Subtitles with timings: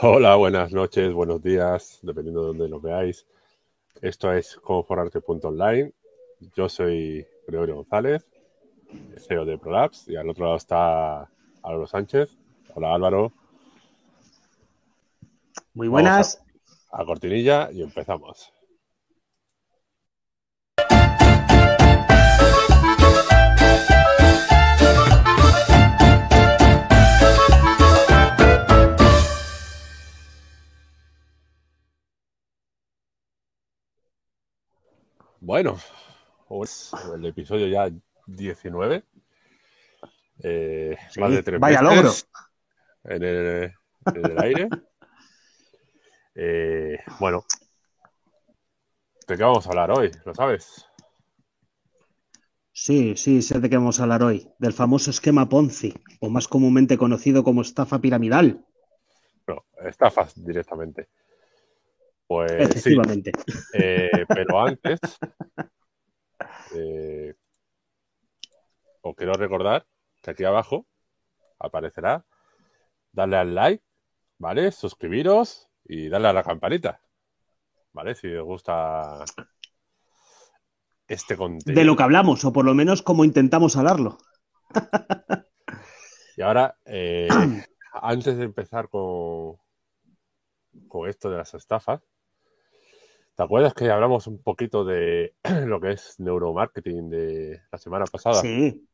[0.00, 3.26] Hola, buenas noches, buenos días, dependiendo de donde nos veáis.
[4.00, 5.92] Esto es conforarte.online.
[6.56, 8.26] Yo soy Gregorio González,
[9.28, 11.30] CEO de ProLabs, y al otro lado está
[11.62, 12.36] Álvaro Sánchez.
[12.74, 13.32] Hola Álvaro.
[15.74, 16.42] Muy buenas.
[16.90, 18.53] A, a cortinilla y empezamos.
[35.44, 35.78] Bueno,
[36.48, 37.90] pues el episodio ya
[38.26, 39.04] 19.
[40.42, 42.10] Eh, Sí, más de tres vaya logro.
[43.04, 43.74] En el,
[44.06, 44.68] en el aire.
[46.34, 47.44] Eh, bueno,
[49.28, 50.10] ¿de qué vamos a hablar hoy?
[50.24, 50.86] ¿Lo sabes?
[52.72, 54.48] Sí, sí, sé de qué vamos a hablar hoy.
[54.58, 58.64] Del famoso esquema Ponzi, o más comúnmente conocido como estafa piramidal.
[59.46, 61.08] No, estafas directamente.
[62.34, 63.30] Pues sí, Efectivamente.
[63.74, 64.98] eh, pero antes,
[66.74, 67.32] eh,
[69.02, 69.86] os quiero recordar
[70.20, 70.84] que aquí abajo
[71.60, 72.26] aparecerá
[73.12, 73.84] darle al like,
[74.38, 74.72] ¿vale?
[74.72, 77.00] Suscribiros y darle a la campanita,
[77.92, 78.16] ¿vale?
[78.16, 79.24] Si os gusta
[81.06, 81.80] este contenido.
[81.80, 84.18] De lo que hablamos, o por lo menos como intentamos hablarlo.
[86.36, 87.28] Y ahora, eh,
[87.92, 89.56] antes de empezar con,
[90.88, 92.02] con esto de las estafas,
[93.36, 95.34] ¿te acuerdas que hablamos un poquito de
[95.66, 98.40] lo que es neuromarketing de la semana pasada?
[98.40, 98.86] Sí,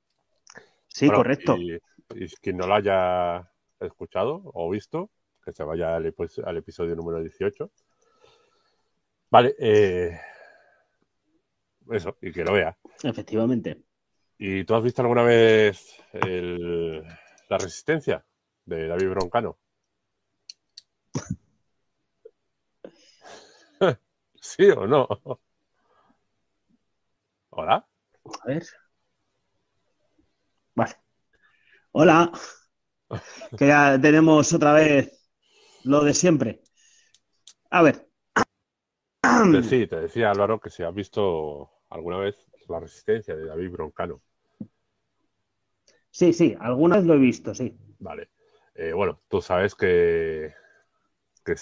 [0.88, 1.56] sí, Bueno, correcto.
[1.58, 1.74] Y,
[2.14, 5.10] y quien no lo haya escuchado o visto,
[5.44, 7.70] que se vaya al episodio número 18.
[9.30, 10.20] Vale, eh,
[11.90, 12.76] eso, y que lo vea.
[13.02, 13.82] Efectivamente.
[14.38, 17.02] ¿Y tú has visto alguna vez el-
[17.48, 18.24] la resistencia
[18.64, 19.58] de David Broncano?
[24.40, 25.06] ¿Sí o no?
[27.50, 27.86] ¿Hola?
[28.42, 28.64] A ver.
[30.74, 30.96] Vale.
[31.92, 32.32] Hola.
[33.58, 35.28] Que ya tenemos otra vez
[35.84, 36.62] lo de siempre.
[37.70, 38.08] A ver.
[39.62, 44.22] Sí, te decía Álvaro que si has visto alguna vez la resistencia de David Broncano.
[46.10, 47.76] Sí, sí, alguna vez lo he visto, sí.
[47.98, 48.30] Vale.
[48.74, 50.54] Eh, bueno, tú sabes que,
[51.44, 51.54] que,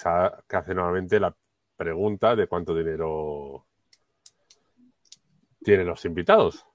[0.47, 1.35] que hace nuevamente la
[1.79, 3.65] pregunta de cuánto dinero
[5.63, 6.65] tienen los invitados.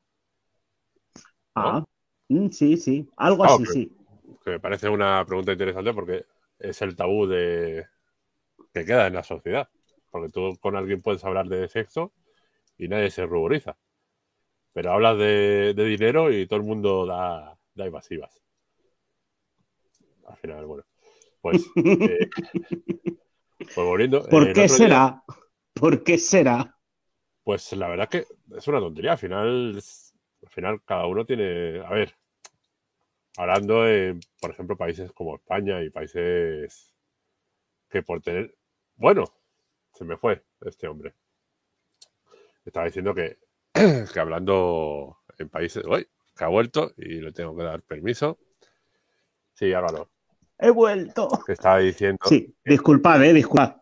[1.55, 1.85] Ah,
[2.31, 3.09] mm, sí, sí.
[3.17, 3.73] Algo Ah, así, ok.
[3.73, 3.93] sí.
[4.45, 6.25] Que me parece una pregunta interesante porque
[6.59, 7.87] es el tabú de
[8.73, 9.69] que queda en la sociedad.
[10.11, 12.13] Porque tú con alguien puedes hablar de sexo
[12.79, 13.77] y nadie se ruboriza.
[14.73, 18.43] Pero hablas de, de dinero y todo el mundo da, da evasivas.
[20.27, 20.85] Al final, bueno.
[21.41, 22.29] Pues, eh,
[23.59, 24.23] pues volviendo.
[24.29, 25.23] ¿Por qué día, será?
[25.75, 26.77] ¿Por qué será?
[27.43, 28.27] pues la verdad que
[28.57, 29.13] es una tontería.
[29.13, 31.81] Al final, es- al final cada uno tiene.
[31.85, 32.15] A ver,
[33.37, 36.95] hablando en, por ejemplo, países como España y países
[37.91, 38.57] que por tener.
[38.97, 39.25] Bueno,
[39.95, 41.15] se me fue este hombre.
[42.65, 43.39] Estaba diciendo que,
[44.13, 45.85] que hablando en países.
[45.87, 48.39] Uy, que ha vuelto y le tengo que dar permiso.
[49.55, 50.11] Sí, Álvaro,
[50.65, 51.29] He vuelto.
[51.47, 53.77] que estaba diciendo Sí, disculpad, eh, disculpad.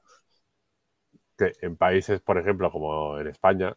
[1.37, 3.76] que en países, por ejemplo, como en España,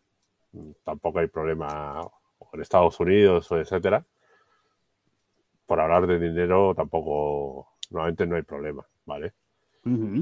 [0.53, 4.05] mm, tampoco hay problema, o en Estados Unidos, o etcétera,
[5.65, 9.33] por hablar de dinero tampoco, normalmente no hay problema, ¿vale?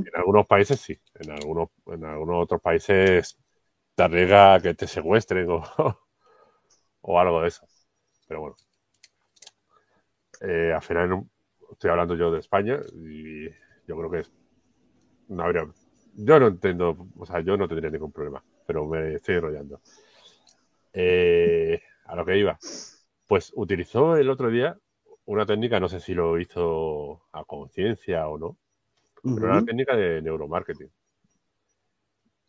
[0.05, 3.37] En algunos países sí, en algunos, en algunos otros países
[3.95, 5.63] te arriesga a que te secuestren o,
[7.01, 7.67] o algo de eso.
[8.27, 8.55] Pero bueno,
[10.41, 11.29] Eh, al final no-
[11.73, 13.49] estoy hablando yo de España y
[13.87, 14.31] yo creo que es,
[15.27, 15.67] no habría,
[16.15, 19.81] yo no entiendo, o sea, yo no tendría ningún problema, pero me estoy enrollando.
[20.93, 22.57] Eh, a lo que iba,
[23.27, 24.77] pues utilizó el otro día
[25.25, 28.57] una técnica, no sé si lo hizo a conciencia o no,
[29.23, 30.91] pero una técnica de neuromarketing.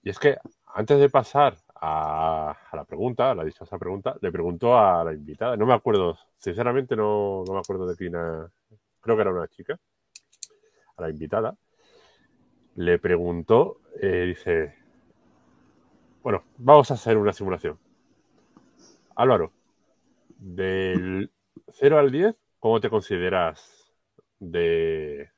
[0.03, 0.37] Y es que
[0.67, 5.13] antes de pasar a, a la pregunta, a la dichosa pregunta, le preguntó a la
[5.13, 8.15] invitada, no me acuerdo, sinceramente no, no me acuerdo de quién,
[9.05, 9.79] creo que era una chica,
[10.97, 11.55] a la invitada,
[12.77, 14.75] le preguntó, eh, dice,
[16.23, 17.79] bueno, vamos a hacer una simulación.
[19.17, 19.53] Álvaro,
[20.39, 21.31] del
[21.69, 23.93] 0 al 10, ¿cómo te consideras
[24.39, 25.31] de...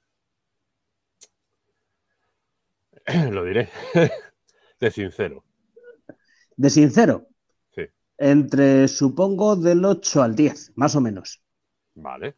[3.32, 3.68] Lo diré,
[4.80, 5.44] de sincero.
[6.56, 7.28] De sincero,
[7.74, 7.86] Sí,
[8.18, 11.42] entre supongo del 8 al 10, más o menos.
[11.94, 12.36] vale.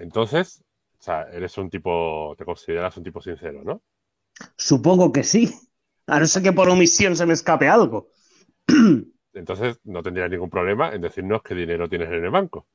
[0.00, 0.64] Entonces,
[0.98, 3.82] O sea, eres un tipo, te consideras un tipo sincero, ¿no?
[4.56, 5.42] Supongo que sí.
[6.06, 8.08] A no ser que por omisión se me escape algo.
[9.34, 12.66] Entonces no tendría ningún problema en decirnos qué dinero tienes en el banco.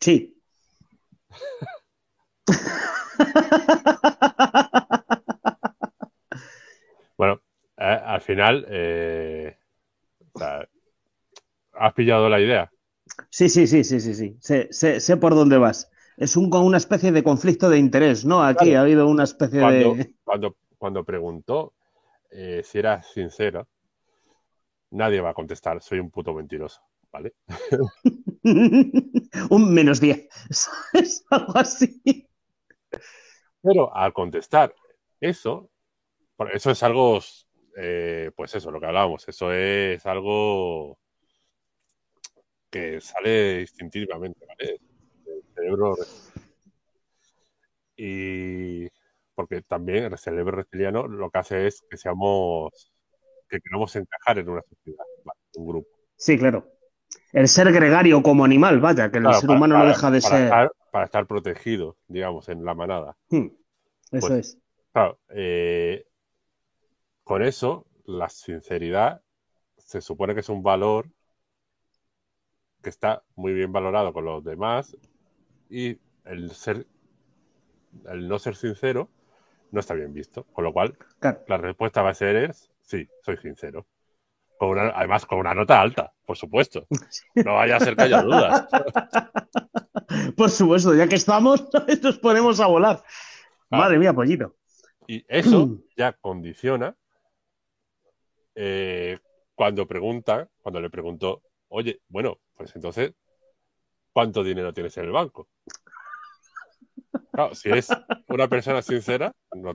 [0.00, 0.34] Sí.
[7.16, 7.40] bueno,
[7.78, 9.56] eh, al final, eh,
[10.34, 10.66] o sea,
[11.74, 12.70] ¿has pillado la idea?
[13.30, 14.36] Sí, sí, sí, sí, sí, sí.
[14.40, 15.90] Sé, sé, sé por dónde vas.
[16.16, 18.42] Es un, una especie de conflicto de interés, ¿no?
[18.42, 18.78] Aquí Claro.
[18.78, 20.14] ha habido una especie Cuando, de...
[20.24, 21.74] cuando, cuando preguntó
[22.30, 23.68] eh, si eras sincero,
[24.90, 26.80] nadie va a contestar, soy un puto mentiroso,
[27.12, 27.34] ¿vale?
[29.50, 30.28] un menos 10.
[30.94, 32.28] Es algo así.
[33.62, 34.74] Pero al contestar
[35.20, 35.70] eso,
[36.52, 37.20] eso es algo,
[37.76, 40.98] eh, pues eso, lo que hablábamos, eso es algo
[42.70, 44.80] que sale instintivamente, ¿vale?
[45.62, 45.96] Cerebro.
[47.96, 48.88] Y
[49.34, 52.92] porque también el cerebro reptiliano lo que hace es que seamos,
[53.48, 55.04] que queramos encajar en una sociedad,
[55.56, 55.88] un grupo.
[56.16, 56.66] Sí, claro.
[57.32, 60.20] El ser gregario como animal, vaya, que el Claro, ser para- humano no deja de
[60.20, 60.44] para ser.
[60.46, 63.16] estar- para estar protegido, digamos, en la manada.
[63.30, 63.46] Hmm,
[64.10, 64.58] Eso Pues- es.
[64.92, 66.04] Claro, eh,
[67.24, 69.22] con eso, la sinceridad
[69.78, 71.08] se supone que es un valor
[72.82, 74.94] que está muy bien valorado con los demás
[75.74, 76.86] y el ser,
[78.08, 79.08] el no ser sincero
[79.70, 80.44] no está bien visto.
[80.52, 81.42] Con lo cual, Claro.
[81.48, 83.86] la respuesta va a ser es sí, soy sincero.
[84.58, 86.86] Con una- además, con una nota alta, por supuesto.
[87.34, 88.68] No vaya a ser que haya dudas.
[90.36, 91.68] Por supuesto, ya que estamos,
[92.02, 93.02] nos ponemos a volar.
[93.70, 93.78] Ah.
[93.78, 94.56] Madre mía, pollito.
[95.06, 96.94] Y eso ya condiciona
[98.54, 99.18] eh,
[99.54, 103.14] cuando pregunta, cuando le preguntó, oye, bueno, pues entonces,
[104.12, 105.48] ¿cuánto dinero tienes en el banco?
[107.32, 107.88] Claro, si es
[108.28, 109.74] una persona sincera, no,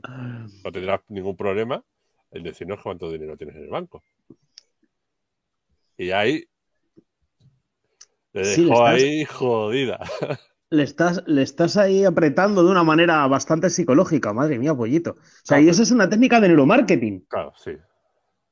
[0.64, 1.84] no tendrás ningún problema
[2.32, 4.04] en decirnos cuánto dinero tienes en el banco.
[5.98, 6.46] Y ahí
[8.34, 10.00] le Sí, dejó estás- ahí jodida.
[10.70, 15.12] Le estás, le estás ahí apretando de una manera bastante psicológica, madre mía, pollito.
[15.12, 17.22] O sea, Claro, y eso es una técnica de neuromarketing.
[17.22, 17.72] Claro, sí.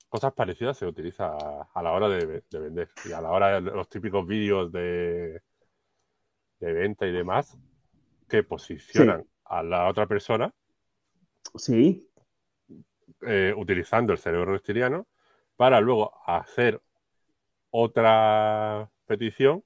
[0.07, 3.59] Cosas parecidas se utiliza a, a la hora de, de vender y a la hora
[3.59, 5.41] de los típicos vídeos de,
[6.59, 7.57] de venta y demás
[8.27, 10.53] que posicionan a la otra persona
[11.55, 12.09] Sí,
[13.21, 15.07] eh, utilizando el cerebro reptiliano
[15.55, 16.81] para luego hacer
[17.69, 19.63] otra petición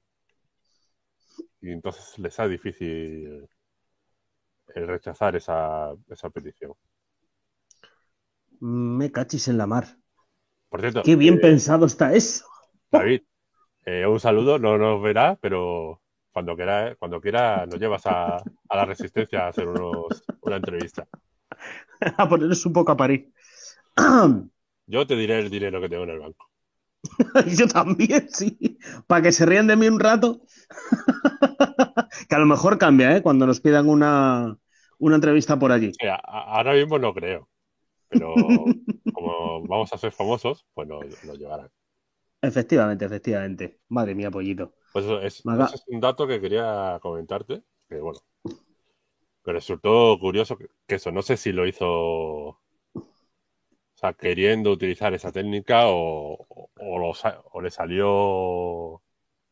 [1.60, 3.48] y entonces les es difícil
[4.74, 6.74] el rechazar esa, esa petición.
[8.60, 9.96] me cachis en la mar.
[10.68, 12.46] Por cierto, Qué bien eh, pensado está eso.
[12.90, 13.22] David,
[13.84, 15.99] eh, un saludo, no nos verá, pero
[16.32, 21.06] cuando quiera, cuando quiera nos llevas a, a la resistencia a hacer unos, una entrevista.
[22.16, 23.32] A poneros un poco a parir.
[24.86, 26.50] Yo te diré el dinero que tengo en el banco.
[27.58, 28.78] Yo también, sí.
[29.06, 30.42] Para que se rían de mí un rato.
[32.28, 33.22] que a lo mejor cambia, ¿eh?
[33.22, 34.56] Cuando nos pidan una,
[34.98, 35.92] una entrevista por allí.
[36.08, 37.48] A- ahora mismo no creo,
[38.08, 38.34] pero
[39.12, 41.70] como vamos a ser famosos, pues nos, nos llevarán.
[42.42, 43.80] Efectivamente, efectivamente.
[43.88, 44.74] Madre mía, pollito.
[44.92, 45.44] Pues eso es,
[45.88, 48.20] un dato que quería comentarte, que bueno,
[49.44, 52.58] me resultó curioso que, que eso, no sé si lo hizo, o
[53.94, 59.02] sea, queriendo utilizar esa técnica o, o- o lo sa- o le salió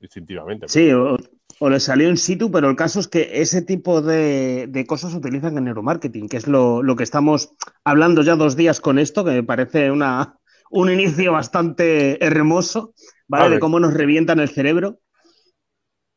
[0.00, 0.66] instintivamente.
[0.66, 1.16] Sí, o,
[1.61, 5.12] o le salió in situ, pero el caso es que ese tipo de, de cosas
[5.12, 7.52] se utilizan en neuromarketing, que es lo, lo que estamos
[7.85, 10.38] hablando ya dos días con esto, que me parece una,
[10.71, 12.95] un inicio bastante hermoso,
[13.28, 13.45] ¿vale?
[13.45, 13.54] Vale.
[13.57, 15.00] De cómo nos revientan el cerebro.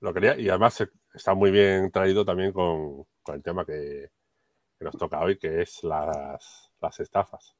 [0.01, 4.09] Lo quería, y además está muy bien traído también con, con el tema que,
[4.77, 7.55] que nos toca hoy, que es las, las estafas.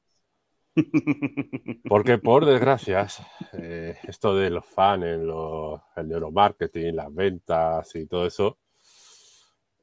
[1.87, 3.07] Porque por desgracia,
[3.53, 8.57] eh, esto de los fans, el neuromarketing, las ventas y todo eso,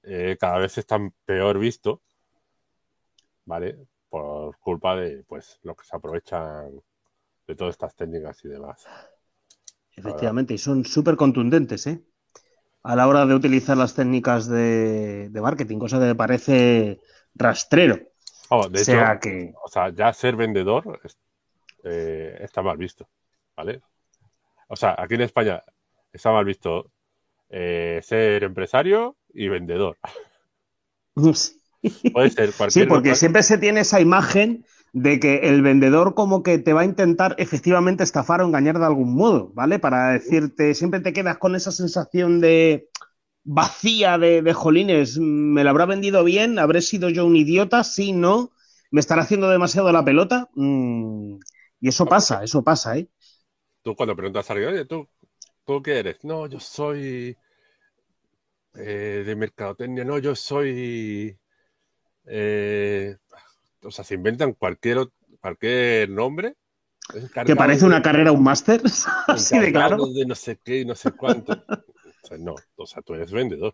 [0.03, 2.03] eh, cada vez está peor visto,
[3.45, 3.87] ¿vale?
[4.09, 6.83] Por culpa de pues los que se aprovechan
[7.47, 8.85] de todas estas técnicas y demás.
[9.93, 12.03] Efectivamente, y son súper contundentes, ¿eh?
[12.83, 17.01] A la hora de utilizar las técnicas de, de marketing, cosa que me parece
[17.35, 17.99] rastrero.
[18.49, 21.01] Vamos, de o hecho, sea que, o sea, ya ser vendedor
[21.85, 23.09] eh, está mal visto,
[23.57, 23.83] ¿vale?
[24.69, 25.63] O sea, aquí en España
[26.13, 26.91] está mal visto
[27.51, 29.99] eh, ser empresario y vendedor.
[32.13, 34.65] Puede ser Sí, cualquier porque local- siempre se tiene esa imagen
[35.03, 38.87] de que el vendedor como que te va a intentar efectivamente estafar o engañar de
[38.87, 39.79] algún modo, ¿vale?
[39.79, 42.89] Para decirte, siempre te quedas con esa sensación de,
[43.45, 46.59] vacía de, de jolines, ¿me la habrá vendido bien?
[46.59, 47.85] ¿Habré sido yo un idiota?
[47.85, 48.53] Sí, no.
[48.91, 50.49] ¿Me estará haciendo demasiado la pelota?
[50.55, 51.37] Mm,
[51.81, 53.09] y eso pasa, eso pasa, ¿eh?
[53.83, 55.09] Tú cuando preguntas a alguien, oye, ¿tú,
[55.65, 56.25] ¿tú qué eres?
[56.25, 57.37] No, yo soy
[58.75, 61.37] eh, de mercadotecnia, no, yo soy...
[62.27, 63.17] eh,
[63.89, 65.09] o sea, se inventan cualquier,
[65.41, 66.57] cualquier nombre.
[67.47, 68.83] Que parece una carrera, un máster,
[69.27, 70.07] así de claro.
[70.07, 71.53] de no sé qué y no sé cuánto.
[72.21, 73.73] O sea, no, o sea, tú eres vendedor.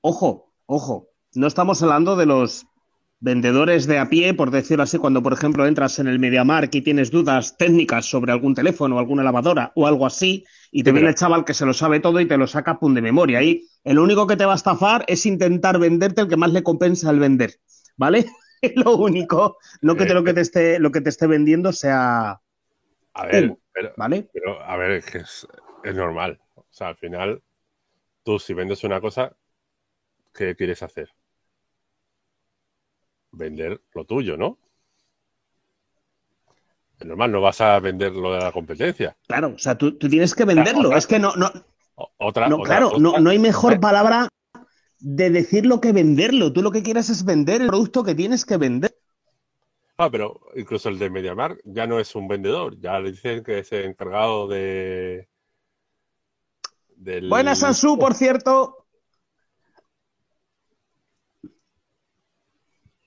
[0.00, 2.66] Ojo, ojo, no estamos hablando de los
[3.18, 6.82] vendedores de a pie, por decirlo así, cuando por ejemplo entras en el MediaMarkt y
[6.82, 11.10] tienes dudas técnicas sobre algún teléfono, alguna lavadora o algo así, y te Sí, viene
[11.10, 13.40] el chaval que se lo sabe todo y te lo saca pum de memoria.
[13.40, 16.64] Ahí el único que te va a estafar es intentar venderte el que más le
[16.64, 17.56] compensa el vender,
[17.96, 18.26] ¿vale?
[18.76, 22.40] Lo único, no que te, lo que te esté, lo que te esté vendiendo sea,
[23.14, 23.58] A ver, Humo.
[23.72, 24.30] pero, ¿vale?
[24.32, 25.46] pero, a ver, es que es,
[25.84, 26.40] es normal.
[26.56, 27.42] O sea, al final,
[28.24, 29.36] tú si vendes una cosa,
[30.34, 31.10] ¿qué quieres hacer?
[33.32, 34.58] Vender lo tuyo, ¿no?
[37.02, 39.16] Es normal, no vas a vender lo de la competencia.
[39.26, 40.96] Claro, o sea, tú, tú tienes que venderlo.
[40.96, 41.50] Es que no, no,
[42.16, 44.28] Otra, No, otra claro, no, no hay mejor palabra
[45.00, 46.52] de decirlo que venderlo.
[46.52, 48.96] Tú lo que quieres es vender el producto que tienes que vender.
[49.96, 53.58] Ah, pero incluso el de MediaMarkt ya no es un vendedor, ya le dicen que
[53.58, 55.28] es el encargado de.
[56.94, 57.28] Del...
[57.28, 58.86] Buenas, Sansu, por cierto.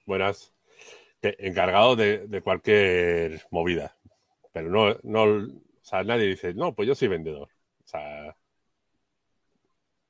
[0.05, 0.54] Buenas.
[1.39, 3.95] Encargado de, de cualquier movida.
[4.51, 7.49] Pero no, no, o sea, nadie dice, no, pues yo soy vendedor.
[7.83, 8.35] O sea,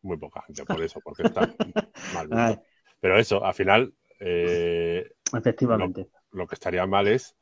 [0.02, 1.42] muy poca gente por eso, porque está
[2.14, 2.64] mal visto.
[3.00, 6.08] Pero eso, al final, eh, efectivamente.
[6.32, 7.36] lo que estaría mal es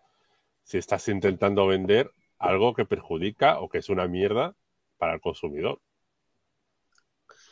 [0.63, 4.55] si estás intentando vender algo que perjudica o que es una mierda
[4.97, 5.79] para el consumidor.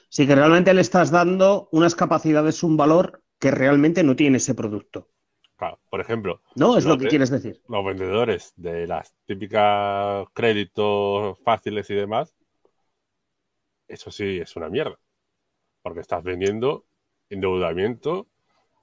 [0.10, 4.56] Sí que realmente le estás dando unas capacidades, un valor que realmente no tiene ese
[4.56, 5.10] producto.
[5.62, 6.76] Claro, por ejemplo, ¿No?
[6.76, 7.62] Es Lo que que- quieres decir.
[7.68, 12.34] los vendedores de las típicas créditos fáciles y demás,
[13.88, 14.98] eso sí es una mierda.
[15.84, 16.86] Porque estás vendiendo
[17.30, 18.26] endeudamiento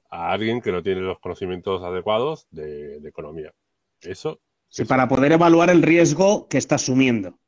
[0.08, 3.52] a alguien que no tiene los conocimientos adecuados de, de economía.
[4.00, 7.40] Eso, Sí, eso- para poder evaluar el riesgo que está asumiendo.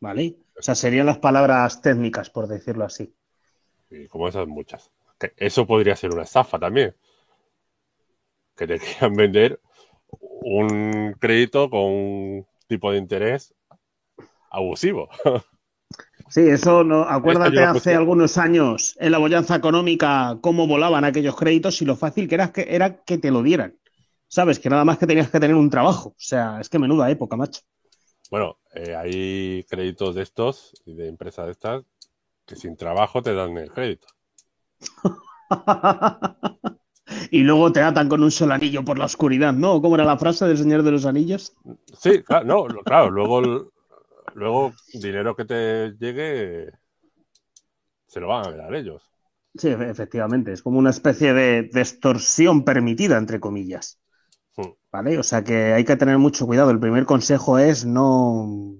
[0.00, 0.36] ¿Vale?
[0.58, 3.14] O sea, serían las palabras técnicas, por decirlo así.
[3.88, 4.90] y como esas muchas.
[5.18, 6.94] Que eso podría ser una estafa también.
[8.58, 9.60] Que te quieran vender
[10.10, 13.54] un crédito con un tipo de interés
[14.50, 15.08] abusivo.
[16.30, 17.04] Sí, eso no.
[17.04, 22.28] Acuérdate hace algunos años en la bonanza económica cómo volaban aquellos créditos y lo fácil
[22.28, 23.78] que era que era que te lo dieran.
[24.26, 26.10] Sabes que nada más que tenías que tener un trabajo.
[26.10, 27.62] O sea, es que menuda época, macho.
[28.30, 31.84] Bueno, eh, hay créditos de estos y de empresas de estas
[32.44, 34.08] que sin trabajo te dan el crédito.
[37.30, 39.80] y luego te atan con un solo anillo por la oscuridad, ¿no?
[39.80, 41.54] ¿Cómo era la frase del Señor de los Anillos?
[41.98, 43.66] Sí, claro, no, claro, luego, el-
[44.34, 46.70] luego dinero que te llegue
[48.06, 49.02] se lo van a dar ellos.
[49.54, 50.52] Sí, efe- efectivamente.
[50.52, 53.98] Es como una especie de, de extorsión permitida, entre comillas.
[54.56, 54.72] Hmm.
[54.92, 55.18] ¿Vale?
[55.18, 56.70] O sea que hay que tener mucho cuidado.
[56.70, 58.76] El primer consejo es no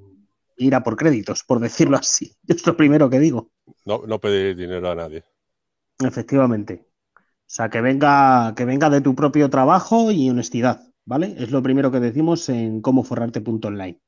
[0.57, 2.33] ir a por créditos, por decirlo así.
[2.49, 3.50] Es lo primero que digo.
[3.85, 5.25] No, no pedir dinero a nadie.
[6.00, 6.88] Efectivamente.
[7.48, 11.34] O sea, que venga, que venga de tu propio trabajo y honestidad, ¿vale?
[11.38, 13.98] Es lo primero que decimos en cómo forrarte.online.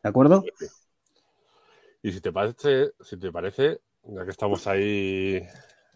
[0.00, 0.44] ¿De acuerdo?
[2.00, 5.42] Y si te parece, si te parece, ya que estamos ahí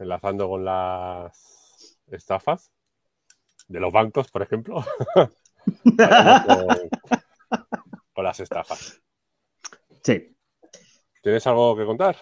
[0.00, 2.72] enlazando con las estafas
[3.68, 4.84] de los bancos, por ejemplo,
[5.14, 6.90] con,
[8.12, 9.00] con las estafas.
[10.02, 10.36] Sí.
[11.22, 12.16] ¿Tienes algo que contar?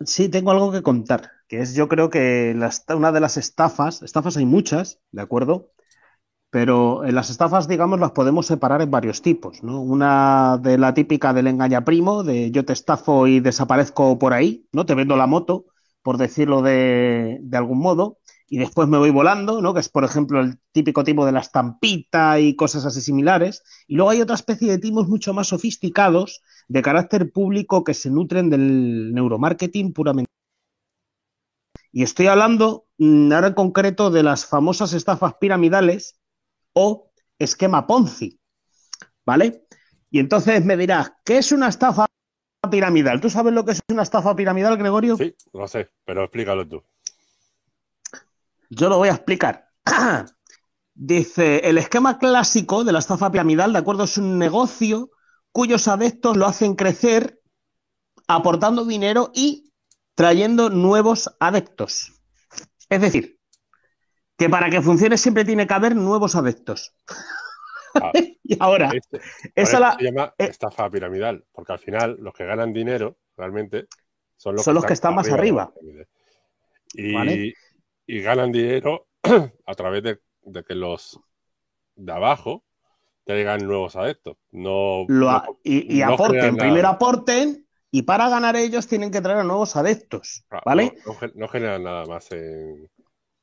[0.00, 2.56] Sí, tengo algo que contar, que es yo creo que
[2.96, 5.70] una de las estafas, estafas hay muchas, ¿de acuerdo?
[6.50, 9.80] Pero en las estafas, digamos, las podemos separar en varios tipos, ¿no?
[9.80, 14.86] Una de la típica del engañaprimo, de yo te estafo y desaparezco por ahí, ¿no?
[14.86, 15.66] Te vendo la moto,
[16.02, 18.18] por decirlo de, de algún modo,
[18.48, 19.74] y después me voy volando, ¿no?
[19.74, 23.62] Que es, por ejemplo, el típico tipo de la estampita y cosas así similares.
[23.86, 28.10] Y luego hay otra especie de timos mucho más sofisticados, de carácter público, que se
[28.10, 30.33] nutren del neuromarketing puramente.
[31.96, 36.18] Y estoy hablando mm, ahora en concreto de las famosas estafas piramidales
[36.72, 38.40] o esquema Ponzi,
[39.24, 39.68] ¿vale?
[40.10, 42.06] Y entonces me dirás, ¿qué es una estafa
[42.68, 43.20] piramidal?
[43.20, 45.16] ¿Tú sabes lo que es una estafa piramidal, Gregorio?
[45.16, 46.82] Sí, lo sé, pero explícalo tú.
[48.70, 49.68] Yo lo voy a explicar.
[50.94, 54.02] Dice, el esquema clásico de la estafa piramidal, ¿de acuerdo?
[54.02, 55.10] Es un negocio
[55.52, 57.40] cuyos adeptos lo hacen crecer
[58.26, 59.70] aportando dinero y
[60.14, 62.12] trayendo nuevos adeptos.
[62.88, 63.38] Es decir,
[64.36, 66.94] que para que funcione siempre tiene que haber nuevos adeptos.
[67.94, 69.20] Ah, y ahora, este-
[69.54, 73.86] esa la- se llama eh, estafa piramidal, porque al final los que ganan dinero realmente
[74.36, 75.72] son los, Son los que están más arriba.
[76.92, 77.54] Y, Vale.
[78.06, 79.06] y ganan dinero
[79.66, 81.18] a través de, de que los
[81.96, 82.64] de abajo
[83.24, 84.36] traigan nuevos adeptos.
[84.50, 87.63] No, lo no- y, y no aporten, primero aporten,
[87.96, 90.94] y para ganar ellos tienen que traer a nuevos adeptos, no- ¿vale?
[91.06, 92.90] no gen- no generan nada más en,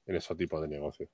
[0.05, 1.09] en esos tipos de negocios.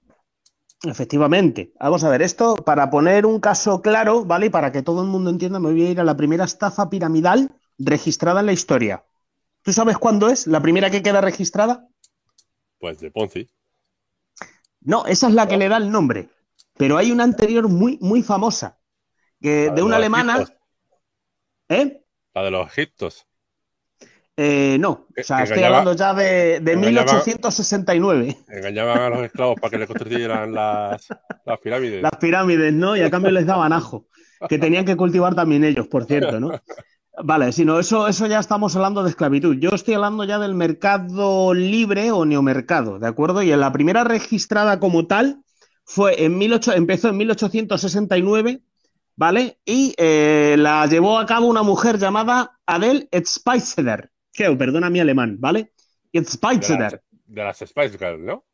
[0.84, 1.72] Efectivamente.
[1.80, 4.48] Vamos a ver, esto para poner un caso claro, ¿vale?
[4.48, 6.90] Y para que todo el mundo entienda, me voy a ir a la primera estafa
[6.90, 9.04] piramidal registrada en la historia.
[9.62, 11.88] ¿Tú sabes cuándo es la primera que queda registrada?
[12.80, 13.48] Pues de Ponzi.
[14.82, 16.30] No, esa es la que le da el nombre.
[16.76, 18.80] Pero hay una anterior muy, muy famosa,
[19.40, 20.44] que de una alemana.
[21.70, 22.02] ¿Eh?
[22.38, 23.26] La de los egiptos.
[24.40, 28.38] Eh, no, o sea, estoy hablando ya de, de engañaba- 1869.
[28.50, 31.08] Engañaban a los esclavos para que les construyeran las,
[31.44, 32.04] las pirámides.
[32.04, 32.96] Las pirámides, ¿no?
[32.96, 34.06] Y a cambio les daban ajo,
[34.48, 36.52] que tenían que cultivar también ellos, por cierto, ¿no?
[37.24, 39.56] Vale, si no, eso, eso ya estamos hablando de esclavitud.
[39.58, 43.42] Yo estoy hablando ya del mercado libre o neomercado, ¿de acuerdo?
[43.42, 45.42] Y en la primera registrada como tal
[45.86, 48.62] fue en 18, empezó en 1869,
[49.18, 49.60] ¿vale?
[49.66, 55.38] Y eh, la llevó a cabo una mujer llamada Adele Spicer, que, perdona mi alemán,
[55.40, 55.74] ¿vale?
[56.14, 57.02] de, las, Spicer.
[57.26, 58.46] de las Spice Girls, ¿no?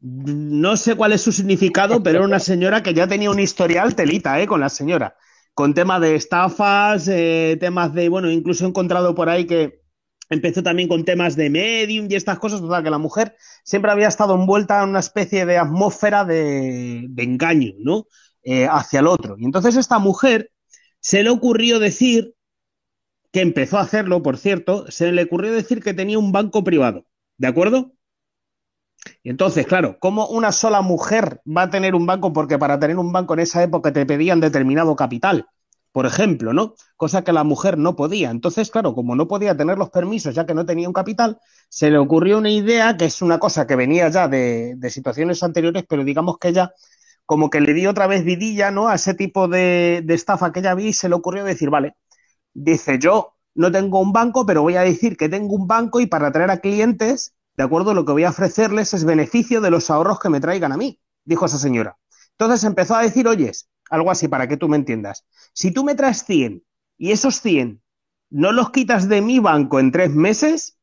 [0.00, 3.94] No sé cuál es su significado, pero era una señora que ya tenía un historial
[3.94, 4.46] telita, ¿eh?
[4.46, 5.16] Con la señora.
[5.54, 9.80] Con temas de estafas, eh, temas de, bueno, incluso he encontrado por ahí que
[10.28, 12.60] empezó también con temas de medium y estas cosas.
[12.60, 17.22] Total, que la mujer siempre había estado envuelta en una especie de atmósfera de, de
[17.22, 18.06] engaño, ¿no?
[18.44, 19.36] Eh, hacia el otro.
[19.38, 20.50] Y entonces esta mujer
[21.00, 22.34] se le ocurrió decir,
[23.32, 27.06] que empezó a hacerlo, por cierto, se le ocurrió decir que tenía un banco privado.
[27.36, 27.92] ¿De acuerdo?
[29.22, 32.32] Y entonces, claro, ¿cómo una sola mujer va a tener un banco?
[32.32, 35.46] Porque para tener un banco en esa época te pedían determinado capital,
[35.90, 36.74] por ejemplo, ¿no?
[36.96, 38.30] Cosa que la mujer no podía.
[38.30, 41.90] Entonces, claro, como no podía tener los permisos ya que no tenía un capital, se
[41.90, 46.04] le ocurrió una idea que es una cosa que venía ya de, situaciones anteriores, pero
[46.04, 46.72] digamos que ella
[47.26, 48.88] como que le dio otra vez vidilla, ¿no?
[48.88, 51.96] A ese tipo de, de estafa que ella vi y se le ocurrió decir, vale,
[52.54, 56.06] dice yo no tengo un banco, pero voy a decir que tengo un banco y
[56.06, 59.90] para atraer a clientes, de acuerdo, lo que voy a ofrecerles es beneficio de los
[59.90, 61.96] ahorros que me traigan a mí, dijo esa señora.
[62.32, 65.94] Entonces empezó a decir, oyes, algo así para que tú me entiendas, si tú me
[65.94, 66.64] traes 100
[66.98, 67.80] y esos 100
[68.30, 70.76] no los quitas de mi banco en tres meses,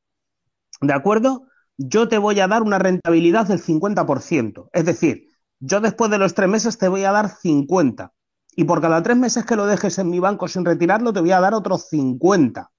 [0.82, 1.47] ¿de acuerdo?
[1.77, 4.69] Yo te voy a dar una rentabilidad del 50%.
[4.73, 5.27] Es decir,
[5.62, 8.12] yo después de los tres meses te voy a dar 50.
[8.56, 11.32] Y por cada tres meses que lo dejes en mi banco sin retirarlo, te voy
[11.32, 12.69] a dar otros 50.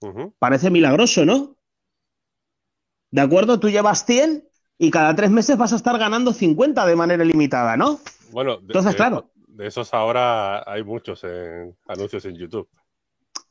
[0.00, 0.34] Ujú.
[0.38, 1.56] Parece milagroso, ¿no?
[3.10, 3.58] ¿De acuerdo?
[3.60, 4.46] Tú llevas 100
[4.76, 8.00] y cada tres meses vas a estar ganando 50 de manera ilimitada, ¿no?
[8.32, 9.30] Bueno, de, Entonces, de- claro.
[9.46, 12.68] de esos ahora hay muchos en, anuncios en YouTube.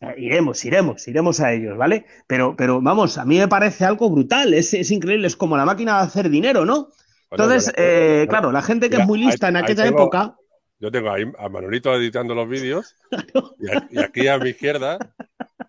[0.01, 2.05] Eh, Iremos, iremos, iremos a ellos, ¿vale?
[2.27, 5.65] Pero, pero vamos, a mí me parece algo brutal, es, es increíble, es como la
[5.65, 6.89] máquina de hacer dinero, ¿no?
[7.33, 10.35] Entonces, eh, claro, la gente que mira, es muy lista ahí- en aquella tengo- época,
[10.79, 12.95] Yo tengo ahí a Manolito editando los vídeos
[13.59, 14.97] y, a- y aquí a mi izquierda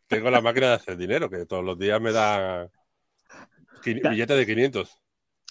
[0.08, 2.68] tengo la máquina de hacer dinero, que todos los días me da
[3.82, 4.10] Claro.
[4.10, 4.98] billetes de 500.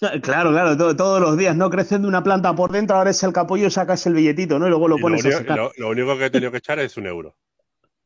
[0.02, 1.70] eh, claro, claro, to- todos los días, ¿no?
[1.70, 4.66] Crecen de una planta por dentro, ahora es el capullo, sacas el billetito, ¿no?
[4.66, 5.56] Y luego lo Y pones a único, secar.
[5.56, 7.36] lo- lo único que he tenido que echar es un euro.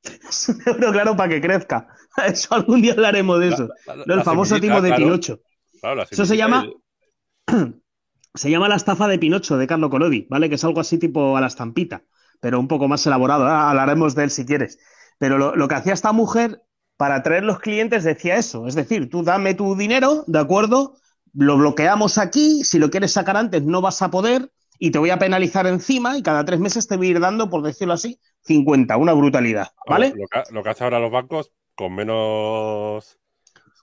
[0.30, 1.88] Es un euro, claro, para que crezca.
[2.26, 3.68] Eso algún día hablaremos de eso.
[3.86, 4.14] La- la- ¿no?
[4.14, 5.40] El famoso timo de claro, Pinocho.
[5.80, 6.66] claro, la Eso se llama-
[8.34, 10.48] Se llama la estafa de Pinocho de Carlo Collodi, ¿vale?
[10.48, 12.04] Que es algo así tipo a la estampita,
[12.40, 13.42] pero un poco más elaborado.
[13.44, 14.78] Ahora hablaremos de él si quieres.
[15.18, 16.62] Pero lo, lo que hacía esta mujer
[16.96, 18.66] para atraer los clientes decía eso.
[18.66, 20.96] Es decir, tú dame tu dinero, ¿de acuerdo?
[21.32, 22.64] Lo bloqueamos aquí.
[22.64, 24.50] Si lo quieres sacar antes, no vas a poder.
[24.80, 26.18] Y te voy a penalizar encima.
[26.18, 28.96] Y cada tres meses te voy a ir dando, por decirlo así, 50.
[28.96, 30.12] Una brutalidad, ¿vale?
[30.16, 33.18] Lo que, lo que hacen ahora los bancos con menos.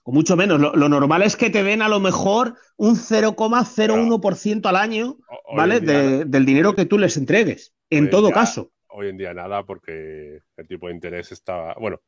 [0.08, 0.60] O mucho menos.
[0.60, 5.16] Lo, lo normal es que te den a lo mejor un 0,01% al año,
[5.46, 5.80] hoy ¿vale?
[5.80, 7.74] De- del dinero que tú les entregues.
[7.90, 8.70] En en todo día- caso.
[8.88, 11.74] Hoy en día nada, porque el tipo de interés está.
[11.74, 12.00] Bueno,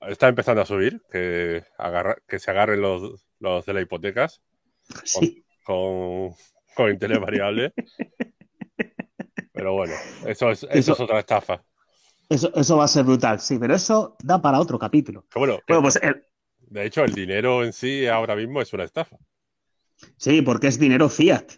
[0.00, 4.40] está empezando a subir, que, agarra- que se agarren los, los de las hipotecas
[5.04, 5.44] Sí.
[5.64, 6.30] con,
[6.74, 7.74] con interés variable.
[9.52, 9.92] Pero bueno,
[10.26, 11.62] eso es, eso Eso- es otra estafa.
[12.28, 15.26] Eso, eso va a ser brutal, sí, pero eso da para otro capítulo.
[15.30, 16.24] Que bueno, que, pues el-
[16.72, 19.16] de hecho, el dinero en sí ahora mismo es una estafa.
[20.16, 21.52] sí, porque es dinero fiat.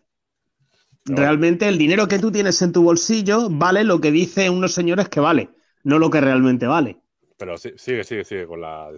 [1.07, 5.09] Realmente el dinero que tú tienes en tu bolsillo vale lo que dicen unos señores
[5.09, 5.51] que vale,
[5.83, 6.99] no lo que realmente vale.
[7.37, 8.89] Pero sí, sigue, sigue, sigue con la.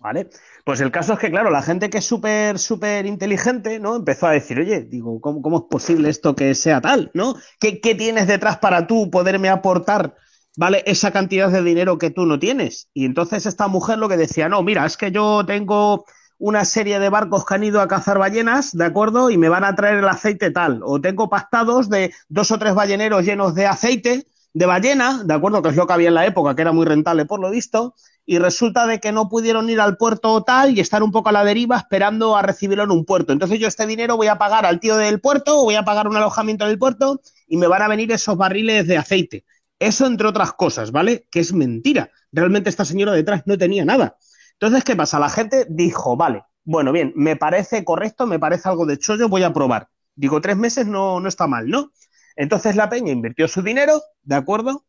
[0.00, 0.28] ¿Vale?
[0.64, 3.96] Pues el caso es que, claro, la gente que es súper, súper inteligente, ¿no?
[3.96, 7.36] Empezó a decir, oye, digo, ¿cómo, ¿cómo, es posible esto que sea tal, ¿no?
[7.60, 10.16] ¿Qué, ¿Qué, tienes detrás para tú poderme aportar,
[10.58, 10.82] ¿vale?
[10.86, 12.88] Esa cantidad de dinero que tú no tienes.
[12.92, 16.04] Y entonces esta mujer lo que decía, no, mira, es que yo tengo
[16.36, 19.30] una serie de barcos que han ido a cazar ballenas, ¿de acuerdo?
[19.30, 20.80] Y me van a traer el aceite tal.
[20.82, 25.62] O tengo pastados de dos o tres balleneros llenos de aceite de ballena, ¿de acuerdo?
[25.62, 27.94] Que es lo que había en la época, que era muy rentable por lo visto,
[28.26, 31.32] y resulta de que no pudieron ir al puerto tal y estar un poco a
[31.32, 33.32] la deriva esperando a recibirlo en un puerto.
[33.32, 36.16] Entonces yo este dinero voy a pagar al tío del puerto voy a pagar un
[36.16, 39.44] alojamiento en el puerto y me van a venir esos barriles de aceite.
[39.78, 41.26] Eso entre otras cosas, ¿vale?
[41.30, 42.10] Que es mentira.
[42.32, 44.16] Realmente esta señora detrás no tenía nada.
[44.52, 45.20] Entonces, ¿qué pasa?
[45.20, 49.42] La gente dijo, vale, bueno, bien, me parece correcto, me parece algo de chollo, voy
[49.42, 49.88] a probar.
[50.14, 51.92] Digo, tres meses no, no está mal, ¿no?
[52.34, 54.84] Entonces la peña invirtió su dinero, ¿de acuerdo?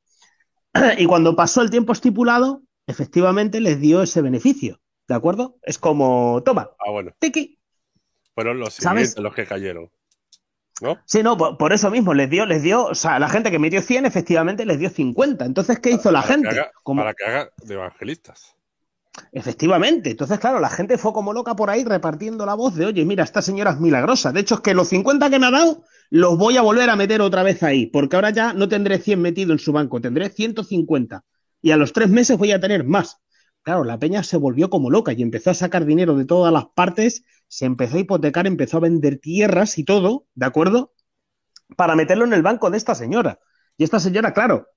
[0.98, 5.58] Y cuando pasó el tiempo estipulado, efectivamente les dio ese beneficio, ¿de acuerdo?
[5.62, 7.12] Es como, toma, ah, bueno.
[7.20, 7.60] tiki.
[8.34, 9.90] Fueron los siguientes los que cayeron.
[10.82, 10.98] ¿No?
[11.06, 13.60] Sí, no, por, por, eso mismo les dio, les dio, o sea, la gente que
[13.60, 15.46] metió 100 efectivamente les dio 50.
[15.46, 16.50] Entonces, ¿qué hizo la para gente?
[16.50, 17.02] Que haga, Como...
[17.02, 18.56] Para que haga de evangelistas.
[19.32, 20.12] Efectivamente.
[20.12, 23.24] Entonces, claro, la gente fue como loca por ahí repartiendo la voz de, oye, mira,
[23.24, 24.32] esta señora es milagrosa.
[24.32, 26.96] De hecho, es que los 50 que me ha dado los voy a volver a
[26.96, 30.30] meter otra vez ahí, porque ahora ya no tendré 100 metido en su banco, tendré
[30.30, 31.24] 150.
[31.62, 33.20] Y a los tres meses voy a tener más.
[33.70, 36.66] Claro, la peña se volvió como loca y empezó a sacar dinero de todas las
[36.74, 40.92] partes, se empezó a hipotecar, empezó a vender tierras y todo, ¿de acuerdo?
[41.78, 43.38] Para meterlo en el banco de esta señora.
[43.78, 44.70] Y esta señora, claro,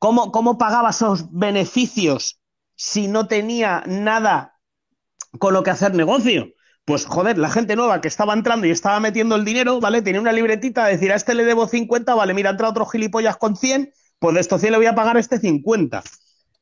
[0.00, 2.40] ¿cómo, cómo pagaba esos beneficios
[2.74, 4.58] si no tenía nada
[5.38, 6.48] con lo que hacer negocio?
[6.84, 10.02] Pues joder, la gente nueva que estaba entrando y estaba metiendo el dinero, ¿vale?
[10.02, 13.36] Tenía una libretita de decir, a este le debo 50, vale, mira, entra otro gilipollas
[13.36, 16.02] con 100, pues de estos 100 le voy a pagar a este 50,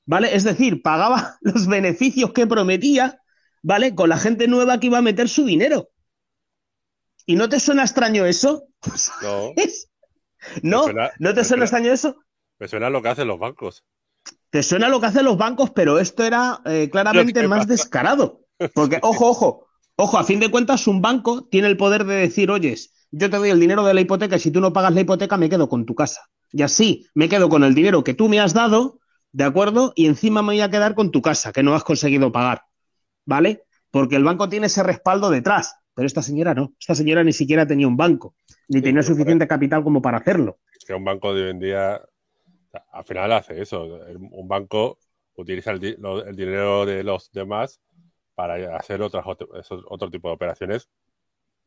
[0.06, 0.34] ¿vale?
[0.34, 3.20] Es decir, pagaba los beneficios que prometía,
[3.62, 3.94] ¿vale?
[3.94, 5.90] Con la gente nueva que iba a meter su dinero.
[7.26, 8.64] ¿Y no te suena extraño eso?
[9.22, 9.52] No.
[10.62, 10.84] ¿No?
[10.84, 12.16] suena, ¿No te suena extraño eso?
[12.60, 13.84] Me suena lo que hacen los bancos.
[14.50, 18.42] Te suena lo que hacen los bancos, pero esto era eh, claramente más descarado.
[18.72, 19.66] Porque, ojo, ojo,
[19.98, 23.38] Ojo, a fin de cuentas, un banco tiene el poder de decir, oyes, yo te
[23.38, 25.70] doy el dinero de la hipoteca y si tú no pagas la hipoteca me quedo
[25.70, 26.28] con tu casa.
[26.52, 29.00] Y así me quedo con el dinero que tú me has dado,
[29.36, 29.92] ¿de acuerdo?
[29.94, 32.62] Y encima me voy a quedar con tu casa, que no has conseguido pagar.
[33.26, 33.64] ¿Vale?
[33.90, 35.74] Porque el banco tiene ese respaldo detrás.
[35.92, 36.72] Pero esta señora no.
[36.80, 38.34] Esta señora ni siquiera tenía un banco,
[38.68, 40.58] ni sí, tenía suficiente capital como para hacerlo.
[40.74, 42.00] Es que un banco de hoy en día,
[42.92, 43.84] al final hace eso.
[43.84, 44.98] Un banco
[45.34, 47.80] utiliza el, el dinero de los demás
[48.34, 49.26] para hacer otras,
[49.60, 50.88] esos, otro tipo de operaciones,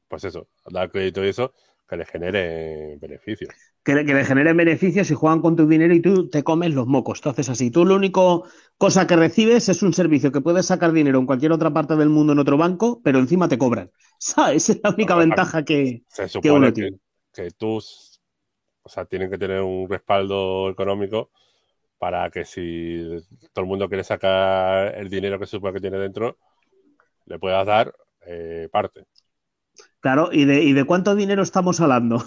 [0.07, 1.53] pues eso, dar crédito y eso,
[1.89, 3.49] que le genere beneficios.
[3.83, 6.85] Que, que, le generen beneficios y juegan con tu dinero y tú te comes los
[6.85, 7.19] mocos.
[7.19, 7.71] Tú haces así.
[7.71, 8.47] Tú lo único
[8.77, 12.09] cosa que recibes es un servicio que puedes sacar dinero en cualquier otra parte del
[12.09, 13.91] mundo en otro banco, pero encima te cobran.
[14.19, 14.69] ¿Sabes?
[14.69, 16.99] Es la única ventaja que, se que uno que, tiene.
[17.33, 21.31] Que tú, o sea, tienen que tener un respaldo económico
[21.97, 23.03] para que si
[23.51, 26.37] todo el mundo quiere sacar el dinero que se supone que tiene dentro,
[27.25, 27.93] le puedas dar
[28.25, 29.05] eh, parte.
[30.01, 32.23] Claro, ¿y de, ¿y de cuánto dinero estamos hablando?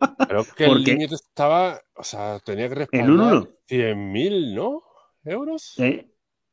[0.28, 4.82] Creo que el límite estaba, o sea, tenía que respaldar en un 100.000, ¿no?
[5.24, 5.74] ¿Euros?
[5.78, 6.10] Eh,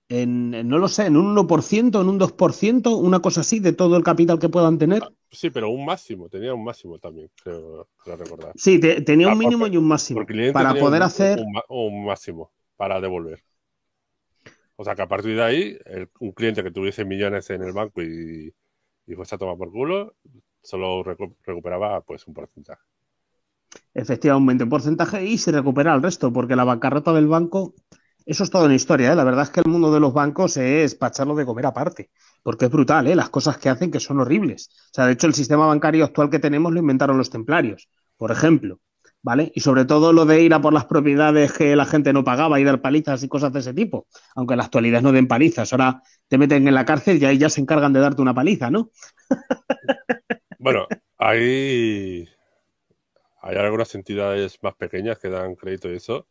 [0.09, 3.97] en, no lo sé, en un 1%, en un 2%, una cosa así de todo
[3.97, 5.03] el capital que puedan tener.
[5.03, 8.53] Ah, sí, pero un máximo, tenía un máximo también, creo, creo recordar.
[8.55, 11.39] Sí, te, tenía un ah, mínimo porque, y un máximo para poder un, hacer...
[11.39, 13.43] Un, un, máximo para devolver.
[14.75, 17.73] O sea, que a partir de ahí, el, un cliente que tuviese millones en el
[17.73, 18.53] banco y,
[19.15, 20.15] fuese a tomar por culo,
[20.61, 22.81] solo recu recuperaba pues un porcentaje.
[23.93, 27.73] Efectivamente, un porcentaje y se recupera el resto, porque la bancarrota del banco,
[28.25, 29.15] eso es toda una historia, ¿eh?
[29.15, 32.11] La verdad es que el mundo de los bancos es para echarlo de comer aparte,
[32.43, 33.15] porque es brutal, ¿eh?
[33.15, 34.69] Las cosas que hacen que son horribles.
[34.69, 38.31] O sea, de hecho, el sistema bancario actual que tenemos lo inventaron los templarios, por
[38.31, 38.79] ejemplo.
[39.23, 39.51] ¿Vale?
[39.55, 42.59] Y sobre todo lo de ir a por las propiedades que la gente no pagaba
[42.59, 44.07] y dar palizas y cosas de ese tipo.
[44.35, 45.73] Aunque en la actualidad no den palizas.
[45.73, 48.69] Ahora te meten en la cárcel y ahí ya se encargan de darte una paliza,
[48.71, 48.91] ¿no?
[50.59, 50.87] Bueno,
[51.17, 52.27] hay,
[53.41, 56.27] hay algunas entidades más pequeñas que dan crédito y eso,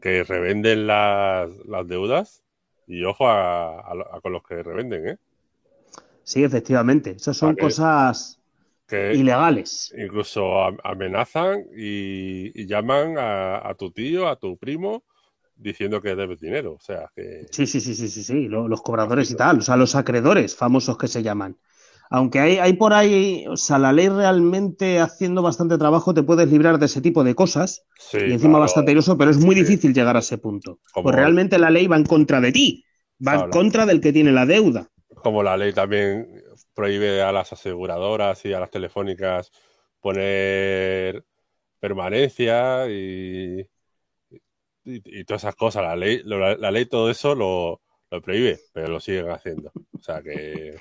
[0.00, 2.44] que revenden las, las deudas
[2.86, 5.18] y ojo a, a, a, con los que revenden, ¿eh?
[6.24, 7.12] Sí, efectivamente.
[7.12, 8.40] Esas son cosas
[8.86, 9.96] Que ilegales.
[9.96, 15.04] incluso amenazan y, y llaman a tu tío, a tu primo,
[15.56, 16.74] diciendo que debes dinero.
[16.74, 18.48] O sea, que Sí, sí, sí, sí, sí, sí.
[18.48, 19.58] lo- Los cobradores y tal.
[19.58, 21.56] O sea, los acreedores famosos que se llaman.
[22.08, 26.48] Aunque hay, hay por ahí, o sea, la ley realmente haciendo bastante trabajo te puedes
[26.48, 28.60] librar de ese tipo de cosas Sí, y encima claro.
[28.60, 29.62] bastante iroso, pero es muy Sí.
[29.62, 30.78] difícil llegar a ese punto.
[30.92, 32.84] Como- Pues realmente la ley va en contra de ti,
[33.26, 33.44] va Claro.
[33.46, 34.88] en contra del que tiene la deuda.
[35.16, 36.28] Como la ley también
[36.74, 39.50] prohíbe a las aseguradoras y a las telefónicas
[40.00, 41.24] poner
[41.80, 43.66] permanencia y,
[44.86, 45.82] y, y todas esas cosas.
[45.82, 49.72] La ley, lo- la, la ley todo eso lo, lo prohíbe, pero lo siguen haciendo.
[49.92, 50.76] O sea que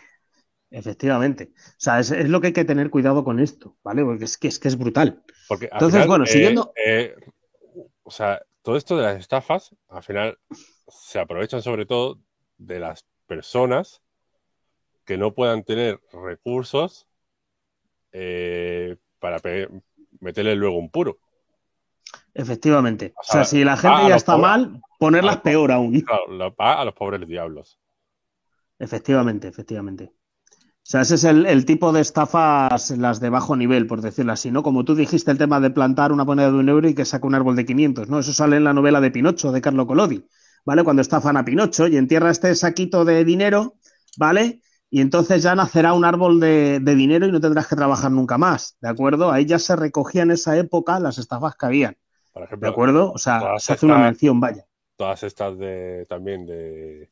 [0.72, 1.52] Efectivamente.
[1.56, 4.04] O sea, es, es lo que hay que tener cuidado con esto, ¿vale?
[4.04, 5.24] Porque es que es, que es brutal.
[5.48, 7.16] Porque Entonces, final, bueno, eh, siguiendo- eh,
[8.04, 10.38] o sea, todo esto de las estafas, al final
[10.88, 12.20] se aprovechan sobre todo
[12.58, 14.02] de las personas
[15.06, 17.08] que no puedan tener recursos
[18.12, 19.40] eh, para
[20.20, 21.18] meterle luego un puro.
[22.34, 23.18] Efectivamente.
[23.18, 24.42] O O sea, si la gente ya está pobres.
[24.42, 26.02] mal, ponerlas peor aún.
[26.08, 27.80] Claro, lo paga a los pobres diablos.
[28.80, 30.14] Efectivamente, efectivamente.
[30.64, 34.34] O sea, ese es el, el tipo de estafas, las de bajo nivel, por decirlo
[34.34, 34.64] así, ¿no?
[34.64, 37.28] Como tú dijiste, el tema de plantar una moneda de un euro y que saca
[37.28, 38.20] un árbol de 500, ¿no?
[38.20, 40.26] Eso sale en la novela de Pinocho, de Carlo Collodi,
[40.66, 40.84] ¿vale?
[40.84, 43.76] Cuando estafan a Pinocho y entierra este saquito de dinero,
[44.18, 44.62] ¿vale?
[44.92, 48.38] Y entonces ya nacerá un árbol de, de dinero y no tendrás que trabajar nunca
[48.38, 49.32] más, ¿de acuerdo?
[49.32, 51.98] Ahí ya se recogía en esa época las estafas que habían,
[52.36, 53.12] Por ¿de ejemplo, acuerdo?
[53.14, 54.68] O sea, se hace una mención, vaya.
[54.98, 57.10] todas estas de también de,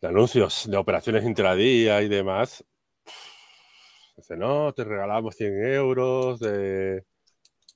[0.00, 2.64] de anuncios de operaciones intradía y demás.
[4.16, 7.04] Dice, no, te regalamos 100 euros de...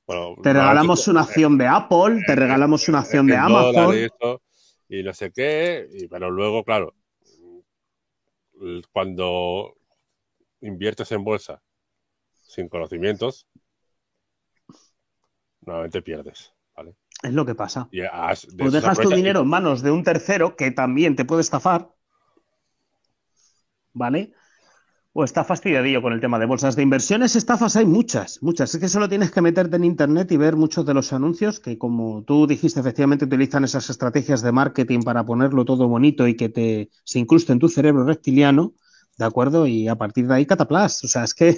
[0.07, 3.95] Bueno, Te regalamos una acción de Apple, te regalamos una acción de 100 Amazon.
[3.95, 4.41] esto,
[4.89, 6.95] y no sé qué, y, pero luego, claro,
[8.93, 9.77] cuando
[10.63, 11.61] inviertes en bolsa
[12.41, 13.47] sin conocimientos,
[15.71, 16.95] nuevamente pierdes, ¿vale?
[17.23, 17.89] Es lo que pasa.
[17.93, 21.25] Y has- de O dejas tu dinero en manos de un tercero que también te
[21.25, 21.89] puede estafar,
[23.93, 24.33] ¿vale?
[25.13, 28.75] O está fastidiadillo con el tema de bolsas de inversiones, estafas hay muchas, muchas.
[28.75, 31.79] Es que solo tienes que meterte en internet y ver muchos de los anuncios que,
[31.79, 36.49] como tú dijiste, efectivamente utilizan esas estrategias de marketing para ponerlo todo bonito y que
[36.51, 38.75] te se incruste en tu cerebro reptiliano,
[39.19, 39.67] ¿de acuerdo?
[39.67, 41.05] Y a partir de ahí cataplas.
[41.05, 41.57] O sea, es que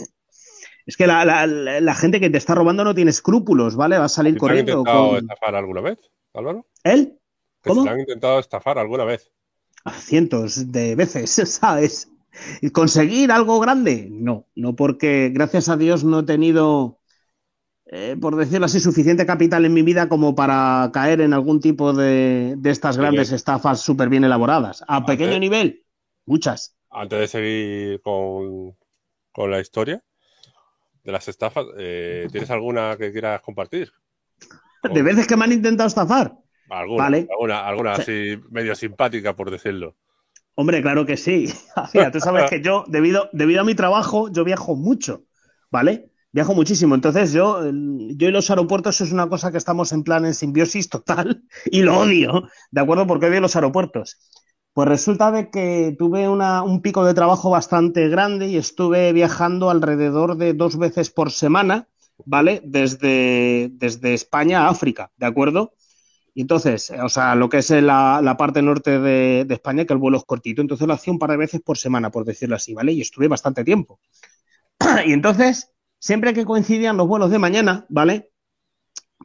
[0.87, 3.99] es que la, la- la- gente que te está robando no tiene escrúpulos, ¿vale?
[3.99, 5.99] Va a salir ¿Te han corriendo intentado con estafar alguna vez,
[6.35, 6.67] Álvaro?
[6.85, 7.19] él.
[7.63, 7.83] ¿Que ¿Cómo?
[7.83, 9.33] te han intentado estafar alguna vez?
[9.99, 12.09] cientos de veces, ¿sabes?
[12.63, 16.99] Y conseguir algo grande, no, no porque gracias a Dios no he tenido,
[17.87, 21.93] eh, por decirlo así, suficiente capital en mi vida como para caer en algún tipo
[21.95, 24.85] de, de estas grandes estafas súper bien elaboradas.
[24.89, 25.85] A pequeño nivel,
[26.27, 26.77] muchas.
[26.91, 28.77] Antes de seguir con,
[29.33, 30.03] con la historia
[31.05, 33.93] de las estafas, eh, ¿tienes alguna que quieras compartir?
[34.83, 36.37] De veces que me han intentado estafar.
[36.69, 37.27] Alguna, Vale.
[37.31, 39.97] alguna, alguna así medio simpática, por decirlo.
[40.55, 41.53] Hombre, claro que sí.
[41.95, 45.25] Mira, tú sabes que yo, debido, debido a mi trabajo, yo viajo mucho,
[45.71, 46.11] ¿vale?
[46.33, 46.95] Viajo muchísimo.
[46.95, 50.89] Entonces, yo, yo y los aeropuertos es una cosa que estamos en plan en simbiosis
[50.89, 53.07] total y lo odio, ¿de acuerdo?
[53.07, 54.19] Porque odio los aeropuertos.
[54.75, 60.37] Pues resulta de que tuve un pico de trabajo bastante grande y estuve viajando alrededor
[60.37, 61.89] de dos veces por semana,
[62.25, 62.63] ¿vale?
[62.65, 65.75] Desde, desde España a África, ¿de acuerdo?
[66.35, 69.95] Y entonces, o sea, lo que es la, la parte norte de, de España, que
[69.95, 72.57] el vuelo es cortito, entonces lo hacía un par de veces por semana, por decirlo
[72.57, 72.93] así, ¿vale?
[72.93, 74.01] Y estuve bastante tiempo.
[75.07, 78.32] Y entonces, siempre que coincidían los vuelos de mañana, ¿vale?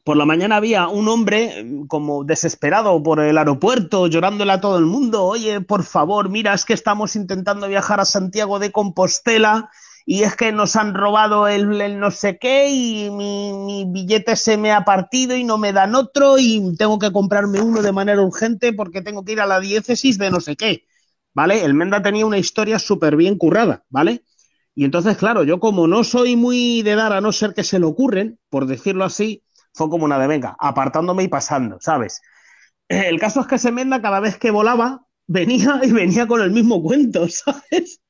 [0.03, 4.77] Por la mañana había un hombre eh, como desesperado por el aeropuerto, llorándole a todo
[4.77, 9.69] el mundo, oye, por favor, mira, es que estamos intentando viajar a Santiago de Compostela
[10.05, 14.57] y es que nos han robado el, no sé qué y mi, mi billete se
[14.57, 18.21] me ha partido y no me dan otro y tengo que comprarme uno de manera
[18.21, 20.86] urgente porque tengo que ir a la diócesis de no sé qué,
[21.33, 21.65] ¿vale?
[21.65, 24.23] El Menda tenía una historia súper bien currada, ¿vale?
[24.75, 27.79] Y entonces, claro, yo como no soy muy de dar a no ser que se
[27.79, 29.43] le ocurren, por decirlo así,
[29.78, 32.22] fue como una de venga, apartándome y pasando, ¿sabes?
[32.90, 36.52] El caso es que ese Menda cada vez que volaba venía y venía con el
[36.52, 38.02] mismo cuento, ¿sabes?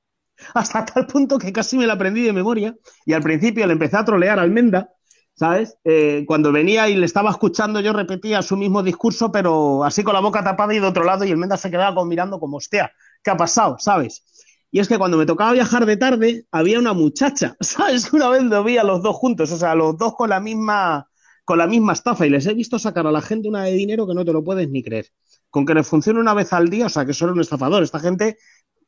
[0.54, 2.76] Hasta tal punto que casi me la aprendí de memoria
[3.06, 4.92] y al principio le empecé a trolear al Menda,
[5.34, 5.78] ¿sabes?
[5.84, 10.14] Eh, cuando venía y le estaba escuchando yo repetía su mismo discurso, pero así con
[10.14, 12.92] la boca tapada y de otro lado y el Menda se quedaba mirando como, hostia,
[13.24, 13.78] ¿qué ha pasado?
[13.80, 14.24] ¿Sabes?
[14.72, 18.14] Y es que cuando me tocaba viajar de tarde, había una muchacha, ¿sabes?
[18.14, 21.10] Una vez lo vi a los dos juntos, o sea, los dos con la misma,
[21.48, 24.06] con la misma estafa y les he visto sacar a la gente una de dinero
[24.06, 25.08] que no te lo puedes ni creer.
[25.50, 27.84] Con que les funcione una vez al día, o sea, que solo un estafador.
[27.84, 28.38] Esta gente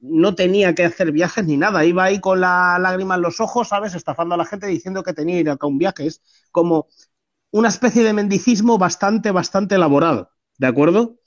[0.02, 3.69] no tenía que hacer viajes ni nada, iba ahí con la lágrima en los ojos,
[3.69, 3.95] ¿sabes?
[3.95, 6.08] Estafando a la gente diciendo que tenía que ir a un viaje.
[6.08, 6.89] Es como
[7.52, 11.17] una especie de mendicismo bastante, bastante elaborado, ¿de acuerdo?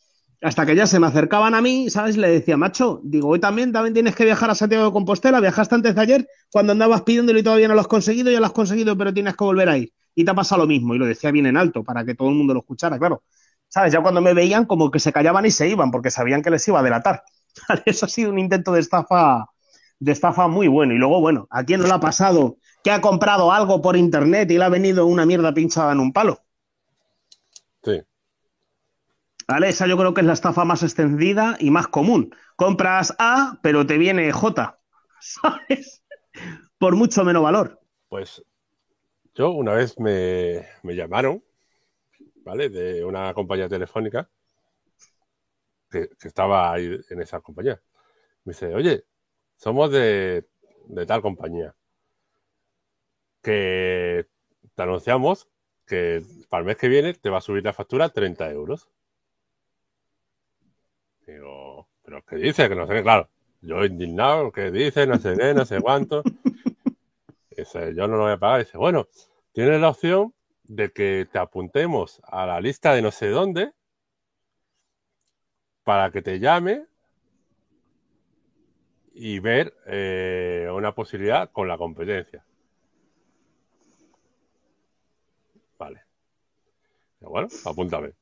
[0.43, 2.19] Hasta que ya se me acercaban a mí, ¿sabes?
[2.19, 5.77] Le decía, macho, digo, hoy también, también tienes que viajar a Santiago de Compostela, viajaste
[5.77, 8.53] antes de ayer cuando andabas pidiéndolo y todavía no lo has conseguido, ya lo has
[8.53, 9.95] conseguido, pero tienes que volver a ir.
[10.15, 12.29] Y te ha pasado lo mismo, y lo decía bien en alto, para que todo
[12.29, 13.23] el mundo lo escuchara, claro.
[13.69, 13.93] ¿Sabes?
[13.93, 16.67] Ya cuando me veían, como que se callaban y se iban, porque sabían que les
[16.69, 17.25] iba a delatar.
[17.87, 19.47] Eso ha sido un intento de estafa,
[19.99, 20.93] de estafa muy bueno.
[20.95, 24.51] Y luego, bueno, ¿a quién no le ha pasado que ha comprado algo por internet
[24.51, 26.41] y le ha venido una mierda pinchada en un palo?
[27.83, 28.03] Sí.
[29.49, 29.69] ¿Vale?
[29.71, 32.35] Esa yo creo que es la estafa más extendida y más común.
[32.57, 34.79] Compras A, pero te viene J.
[35.21, 36.03] ¿Sabes?
[36.79, 37.81] Por mucho menos valor.
[38.09, 38.43] Pues
[39.35, 41.43] yo una vez me, me llamaron,
[42.45, 42.69] ¿vale?
[42.69, 44.29] De una compañía telefónica
[45.91, 47.81] que, que, estaba ahí en esa compañía.
[48.45, 49.05] Me dice, oye,
[49.57, 50.47] somos de,
[50.89, 51.75] de tal compañía.
[53.43, 54.27] Que
[54.75, 55.49] te anunciamos
[55.87, 58.89] que para el mes que viene te va a subir la factura 30 euros.
[61.27, 62.69] Digo, ¿pero qué dice?
[62.69, 63.29] Que no sé claro.
[63.61, 65.07] Yo indignado, ¿qué dice?
[65.07, 66.23] No sé qué, no sé cuánto.
[67.95, 68.65] Yo no lo voy a pagar.
[68.65, 69.09] Dice, bueno,
[69.53, 70.35] tienes la opción
[70.65, 73.73] de que te apuntemos a la lista de no sé dónde
[75.85, 76.87] para que te llame
[79.15, 82.45] y ver eh, una posibilidad con la competencia.
[85.79, 86.03] Vale.
[87.21, 88.13] Bueno, apúntame.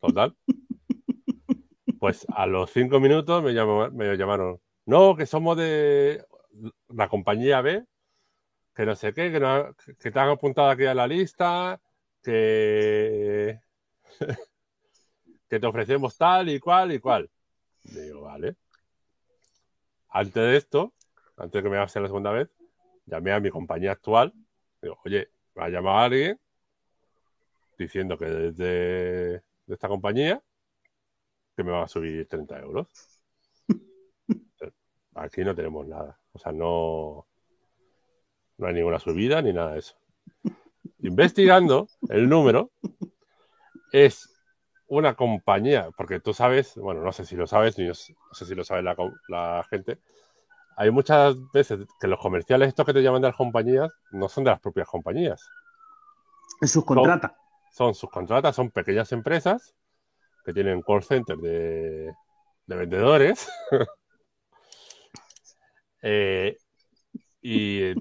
[0.00, 0.36] Total.
[1.98, 4.58] Pues a los cinco minutos me, llamó, me llamaron.
[4.86, 6.24] No, que somos de
[6.88, 7.84] la compañía B,
[8.74, 11.80] que no sé qué, que, no, que te han apuntado aquí a la lista,
[12.22, 13.60] que,
[15.48, 17.30] que te ofrecemos tal y cual y cual.
[17.82, 18.56] Digo, vale.
[20.08, 20.92] Antes de esto,
[21.36, 22.50] antes de que me haga la segunda vez,
[23.06, 24.32] llamé a mi compañía actual.
[24.82, 26.40] Digo, oye, me ha llamado alguien
[27.78, 30.42] diciendo que desde de esta compañía
[31.56, 32.88] que me va a subir 30 euros.
[35.14, 36.18] Aquí no tenemos nada.
[36.32, 37.26] O sea, no,
[38.60, 39.96] no hay ninguna subida ni nada de eso.
[40.98, 42.70] Investigando el número,
[43.90, 44.28] es
[44.86, 48.54] una compañía, porque tú sabes, bueno, no sé si lo sabes, ni no sé si
[48.54, 48.94] lo sabe la,
[49.28, 49.98] la gente,
[50.76, 54.44] hay muchas veces que los comerciales, estos que te llaman de las compañías, no son
[54.44, 55.48] de las propias compañías.
[56.60, 57.34] Es subcontrata.
[57.72, 59.74] Son, son subcontratas, son pequeñas empresas
[60.44, 62.12] que tienen call center de,
[62.66, 63.48] de vendedores.
[66.02, 66.56] eh,
[67.42, 67.94] y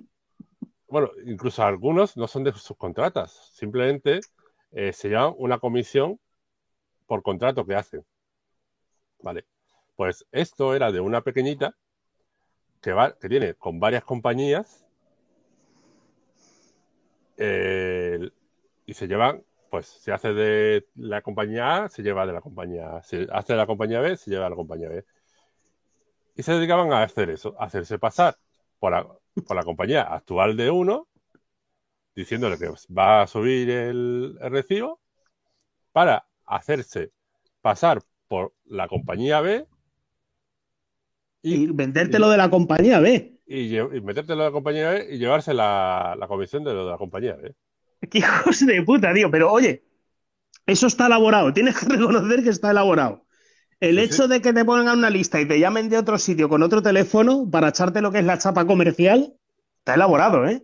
[0.89, 4.19] bueno, incluso algunos no son de subcontratas, simplemente
[4.71, 6.19] eh, se llama una comisión
[7.07, 8.05] por contrato que hacen.
[9.21, 9.45] Vale.
[9.95, 11.75] Pues esto era de una pequeñita
[12.81, 14.85] que, va, que tiene con varias compañías
[17.37, 18.29] eh,
[18.85, 22.97] y se llevan pues se hace de la compañía A, se lleva de la compañía
[22.97, 23.03] A.
[23.03, 25.05] Se hace de la compañía B, se lleva de la compañía B.
[26.35, 28.37] Y se dedicaban a hacer eso, hacerse pasar
[28.79, 31.07] por por la compañía actual de uno,
[32.15, 34.99] diciéndole que va a subir el, el recibo,
[35.91, 37.11] para hacerse
[37.61, 39.67] pasar por la compañía B
[41.41, 43.39] y, y vendértelo de la compañía B.
[43.45, 46.91] Y, y, metértelo de la compañía B y llevarse la, la comisión de lo de
[46.91, 47.55] la compañía B.
[48.09, 49.31] ¡Qué hijos de puta, tío!
[49.31, 49.83] Pero oye,
[50.65, 51.53] eso está elaborado.
[51.53, 53.25] Tienes que reconocer que está elaborado.
[53.79, 54.29] El sí, hecho sí.
[54.29, 57.49] de que te pongan una lista y te llamen de otro sitio con otro teléfono
[57.49, 59.33] para echarte lo que es la chapa comercial,
[59.79, 60.63] está elaborado, ¿eh?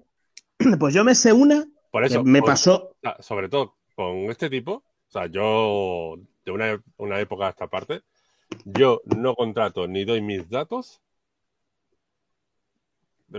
[0.80, 1.65] Pues yo me sé una.
[1.91, 2.23] Por eso.
[2.23, 2.95] me por, pasó.
[3.19, 4.84] Sobre todo con este tipo.
[5.08, 8.01] O sea, yo de una, una época a esta parte,
[8.65, 11.01] yo no contrato ni doy mis datos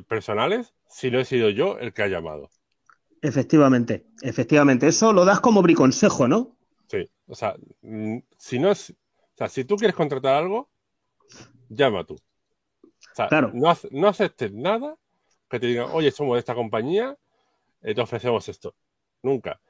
[0.08, 2.50] personales si no he sido yo el que ha llamado.
[3.22, 4.88] Efectivamente, efectivamente.
[4.88, 6.56] Eso lo das como briconsejo, ¿no?
[6.88, 8.94] Sí, o sea, mm, si no es,
[9.36, 10.70] o sea, si tú quieres contratar algo,
[11.68, 12.14] llama tú.
[12.14, 13.50] O sea, claro.
[13.52, 14.96] no, no aceptes nada
[15.50, 17.14] que te digan, oye, somos de esta compañía,
[17.82, 18.74] eh, te ofrecemos esto.
[19.22, 19.60] Nunca.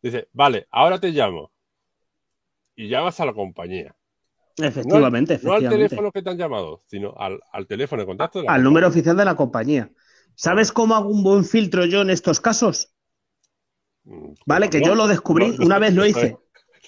[0.00, 1.50] Dice, vale, ahora te llamo.
[2.76, 3.96] Y llamas a la compañía.
[4.56, 5.66] Efectivamente, no, al, efectivamente.
[5.66, 8.42] no al teléfono que te han llamado, sino al, al teléfono de contacto.
[8.42, 9.90] De al número oficial de la compañía.
[10.36, 12.94] ¿Sabes cómo hago un buen filtro yo en estos casos?
[14.46, 16.38] Vale, que yo lo descubrí, una vez lo hice.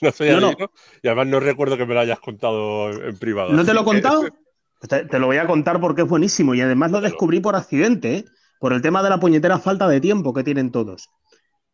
[0.07, 0.71] No soy no, adivino,
[1.03, 3.53] y además no recuerdo que me lo hayas contado en privado.
[3.53, 4.23] ¿No te lo he contado?
[4.89, 8.17] Te, te, lo voy a contar porque es buenísimo y además lo descubrí por accidente,
[8.17, 8.25] ¿eh?
[8.59, 11.09] por el tema de la puñetera falta de tiempo que tienen todos.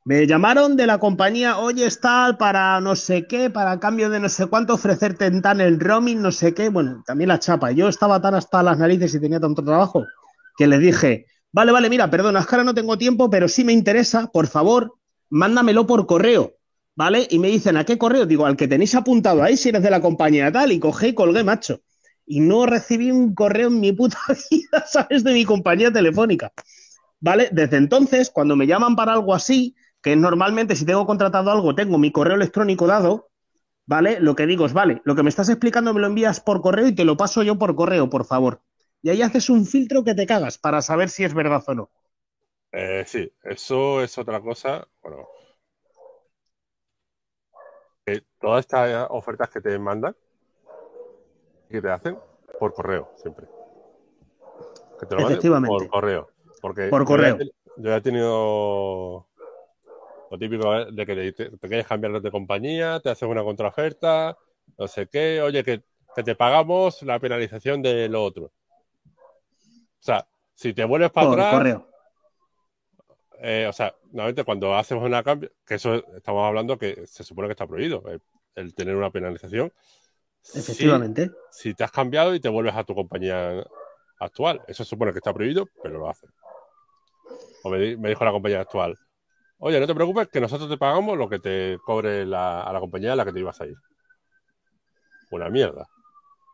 [0.04, 4.28] Me llamaron de la compañía, oye, está para no sé qué, para cambio de no
[4.30, 6.70] sé cuánto, ofrecerte en tan el roaming, no sé qué.
[6.70, 7.72] Bueno, también la chapa.
[7.72, 10.06] Yo estaba tan hasta las narices y tenía tanto trabajo
[10.56, 13.64] que les dije, vale, vale, mira, perdona, es que ahora no tengo tiempo, pero sí
[13.64, 14.94] me interesa, por favor,
[15.28, 16.54] mándamelo por correo.
[16.98, 17.28] ¿Vale?
[17.30, 18.26] Y me dicen, ¿a qué correo?
[18.26, 21.14] Digo, al que tenéis apuntado ahí, si eres de la compañía tal, y cogé y
[21.14, 21.80] colgué, macho.
[22.26, 24.18] Y no recibí un correo en mi puta
[24.50, 25.22] vida, ¿sabes?
[25.22, 26.52] De mi compañía telefónica.
[27.20, 27.50] ¿Vale?
[27.52, 31.98] Desde entonces, cuando me llaman para algo así, que normalmente si tengo contratado algo, tengo
[31.98, 33.30] mi correo electrónico dado,
[33.86, 34.18] ¿vale?
[34.18, 36.88] Lo que digo es, vale, lo que me estás explicando me lo envías por correo
[36.88, 38.60] y te lo paso yo por correo, por favor.
[39.02, 41.90] Y ahí haces un filtro que te cagas para saber si es verdad o no.
[42.72, 44.84] Eh, sí, eso es otra cosa.
[45.00, 45.28] Bueno,
[48.40, 50.14] todas estas ofertas que te mandan,
[51.68, 52.18] que te hacen
[52.58, 53.46] por correo siempre.
[54.98, 55.68] Que te lo Efectivamente.
[55.68, 56.30] por correo.
[56.60, 57.38] Porque por correo.
[57.76, 59.28] Yo, he tenido
[60.30, 64.36] lo típico de que te, quieres cambiar de compañía, te haces una contraoferta,
[64.76, 65.82] no sé qué, oye, que,
[66.24, 68.46] te pagamos la penalización de lo otro.
[68.46, 71.54] O sea, si te vuelves para por atrás.
[71.54, 71.88] Correo.
[73.40, 77.48] Eh, o sea, normalmente cuando hacemos una cambio, que eso estamos hablando que se supone
[77.48, 78.02] que está prohibido,
[78.54, 79.72] el, tener una penalización.
[80.54, 81.30] Efectivamente.
[81.50, 83.64] Si, te has cambiado y te vuelves a tu compañía
[84.18, 86.30] actual, eso se supone que está prohibido, pero lo hacen.
[87.62, 88.98] O me, dijo la compañía actual,
[89.58, 92.80] oye, no te preocupes, que nosotros te pagamos lo que te cobre la, a la
[92.80, 93.76] compañía a la que te ibas a ir.
[95.30, 95.88] Una mierda.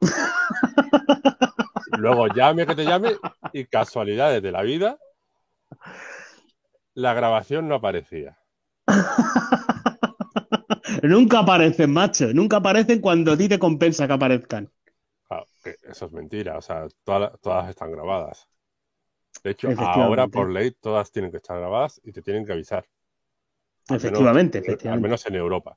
[1.99, 3.17] Luego llame que te llame
[3.53, 4.99] y casualidades de la vida,
[6.95, 8.39] la grabación no aparecía.
[11.03, 12.33] nunca aparecen, macho.
[12.33, 14.71] Nunca aparecen cuando a ti te compensa que aparezcan.
[15.27, 16.57] Claro, que eso es mentira.
[16.57, 18.49] O sea, todas, están grabadas.
[19.43, 22.87] De hecho, ahora por ley todas tienen que estar grabadas y te tienen que avisar.
[23.89, 24.89] efectivamente, efectivamente.
[24.89, 25.77] Al menos en Europa.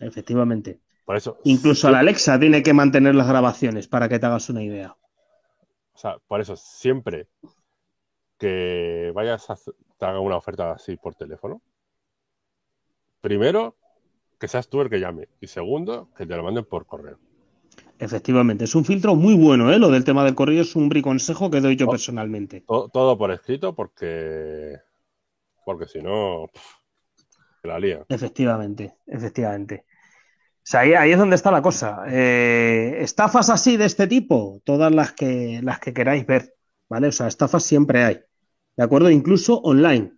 [0.00, 0.80] Efectivamente.
[1.04, 1.38] Por eso.
[1.44, 4.96] Incluso la Alexa tiene que mantener las grabaciones para que te hagas una idea.
[5.92, 7.26] O sea, por eso siempre
[8.38, 9.56] que vayas a
[9.98, 11.60] te haga una oferta así por teléfono,
[13.20, 13.76] primero,
[14.38, 15.28] que seas tú el que llame.
[15.40, 17.18] Y segundo, que te lo manden por correo.
[17.98, 19.78] Efectivamente, es un filtro muy bueno, ¿eh?
[19.78, 22.64] Lo del tema del correo es un briconsejo que doy yo personalmente.
[22.66, 24.76] Todo, por escrito porque
[25.64, 26.46] porque si no,
[27.64, 28.04] la lía.
[28.08, 29.84] Efectivamente, efectivamente.
[29.88, 32.04] O sea, ahí, es donde está la cosa.
[32.06, 36.54] Eh, estafas así de este tipo, todas las que, las que queráis ver,
[36.88, 37.08] ¿vale?
[37.08, 38.20] O sea, estafas siempre hay.
[38.78, 39.10] ¿De acuerdo?
[39.10, 40.12] Incluso online,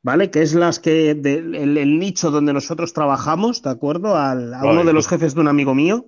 [0.00, 0.30] ¿vale?
[0.30, 4.16] Que es las que el, nicho donde nosotros trabajamos, ¿de acuerdo?
[4.16, 6.06] a uno de los jefes de un amigo mío,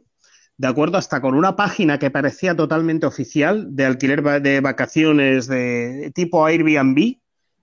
[0.57, 0.97] ¿de acuerdo?
[0.97, 7.17] Hasta con una página que parecía totalmente oficial de alquiler de vacaciones de tipo Airbnb,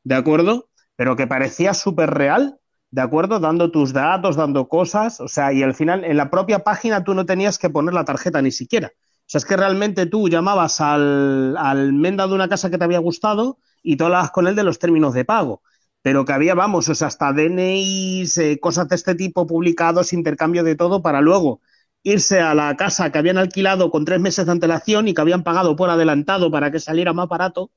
[0.03, 0.69] ¿de acuerdo?
[0.97, 2.59] Pero que parecía súper real,
[2.91, 3.39] ¿de acuerdo?
[3.39, 7.13] Dando tus datos, dando cosas, o sea, y al final en la propia página tú
[7.13, 8.91] no tenías que poner la tarjeta ni siquiera.
[8.97, 12.83] O sea, es que realmente tú llamabas al, al menda de una casa que te
[12.83, 15.61] había gustado, y tú hablabas con él de los términos de pago.
[16.01, 20.63] Pero que había, vamos, o sea, hasta DNIs, eh, cosas de este tipo publicados, intercambio
[20.63, 21.61] de todo, para luego
[22.03, 25.43] irse a la casa que habían alquilado con tres meses de antelación y que habían
[25.43, 27.71] pagado por adelantado para que saliera más barato,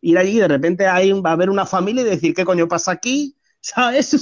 [0.00, 2.68] ir allí y de repente hay, va a haber una familia y decir, ¿qué coño
[2.68, 3.36] pasa aquí?
[3.60, 4.14] ¿Sabes?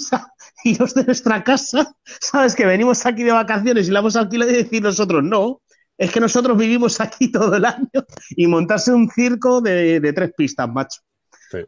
[0.64, 2.54] y los de nuestra casa, ¿sabes?
[2.54, 5.62] Que venimos aquí de vacaciones y la hemos alquilado y decir nosotros, no,
[5.98, 10.68] es que nosotros vivimos aquí todo el año y montarse un circo de tres pistas,
[10.68, 11.00] macho.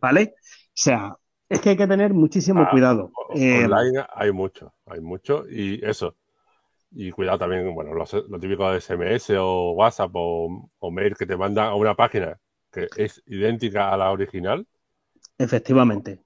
[0.01, 0.35] ¿Vale?
[0.39, 1.17] O sea,
[1.49, 3.13] es que hay que tener muchísimo ah, cuidado.
[3.35, 6.17] Eh, online hay mucho, hay mucho y eso.
[6.91, 11.67] Y cuidado también, bueno, lo, típico de SMS o WhatsApp o, mail que te mandan
[11.67, 12.39] a una página
[12.73, 14.67] que es idéntica a la original.
[15.39, 16.23] Efectivamente.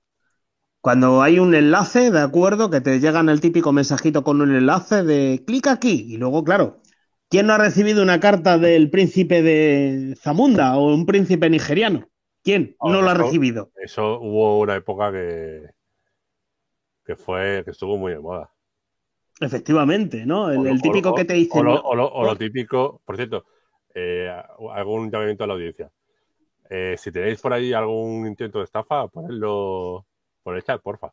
[0.80, 5.02] Cuando hay un enlace, de acuerdo, que te llegan el típico mensajito con un enlace
[5.02, 6.80] de clic aquí y luego, claro,
[7.28, 12.08] ¿quién no ha recibido una carta del príncipe de Zamunda o un príncipe nigeriano?
[12.43, 13.70] ¿Quién no lo ha recibido?
[13.76, 15.70] Eso hubo una época que,
[17.05, 18.51] que fue, que estuvo muy de moda.
[19.41, 20.51] Efectivamente, ¿no?
[20.51, 21.59] El, típico que te dice.
[21.59, 23.47] O lo, típico, por cierto,
[23.95, 24.30] eh,
[24.72, 25.91] algún llamamiento a la audiencia.
[26.68, 30.07] Eh, si tenéis por ahí algún intento de estafa, ponedlo
[30.43, 31.12] por el chat, porfa.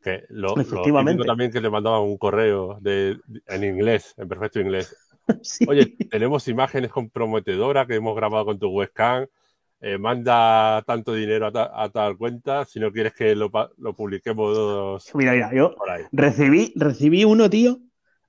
[0.00, 1.24] Que lo, Efectivamente.
[1.24, 4.94] también que le mandaban un correo de, en inglés, en perfecto inglés.
[5.68, 9.26] Oye, tenemos imágenes comprometedoras que hemos grabado con tu webcam
[9.80, 15.10] eh, manda tanto dinero a, tal cuenta si no quieres que lo, lo publiquemos.
[15.14, 15.74] Mira, mira, yo
[16.12, 17.78] recibí, recibí uno, tío,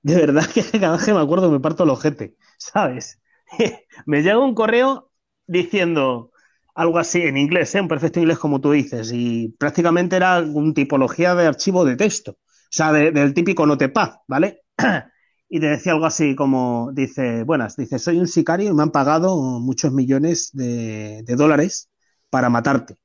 [0.02, 3.20] de verdad que cada vez que me acuerdo me parto el ojete, ¿sabes?
[4.06, 5.10] me llega un correo
[5.46, 6.30] diciendo
[6.74, 7.80] algo así en inglés, ¿eh?
[7.80, 12.32] un perfecto inglés como tú dices, y prácticamente era una tipología de archivo de texto,
[12.32, 14.62] o sea, del típico notepad, ¿vale?
[15.52, 18.92] y te decía algo así como, dice, buenas, dice, soy un sicario y me han
[18.92, 21.90] pagado muchos millones de, dólares
[22.30, 22.96] para matarte.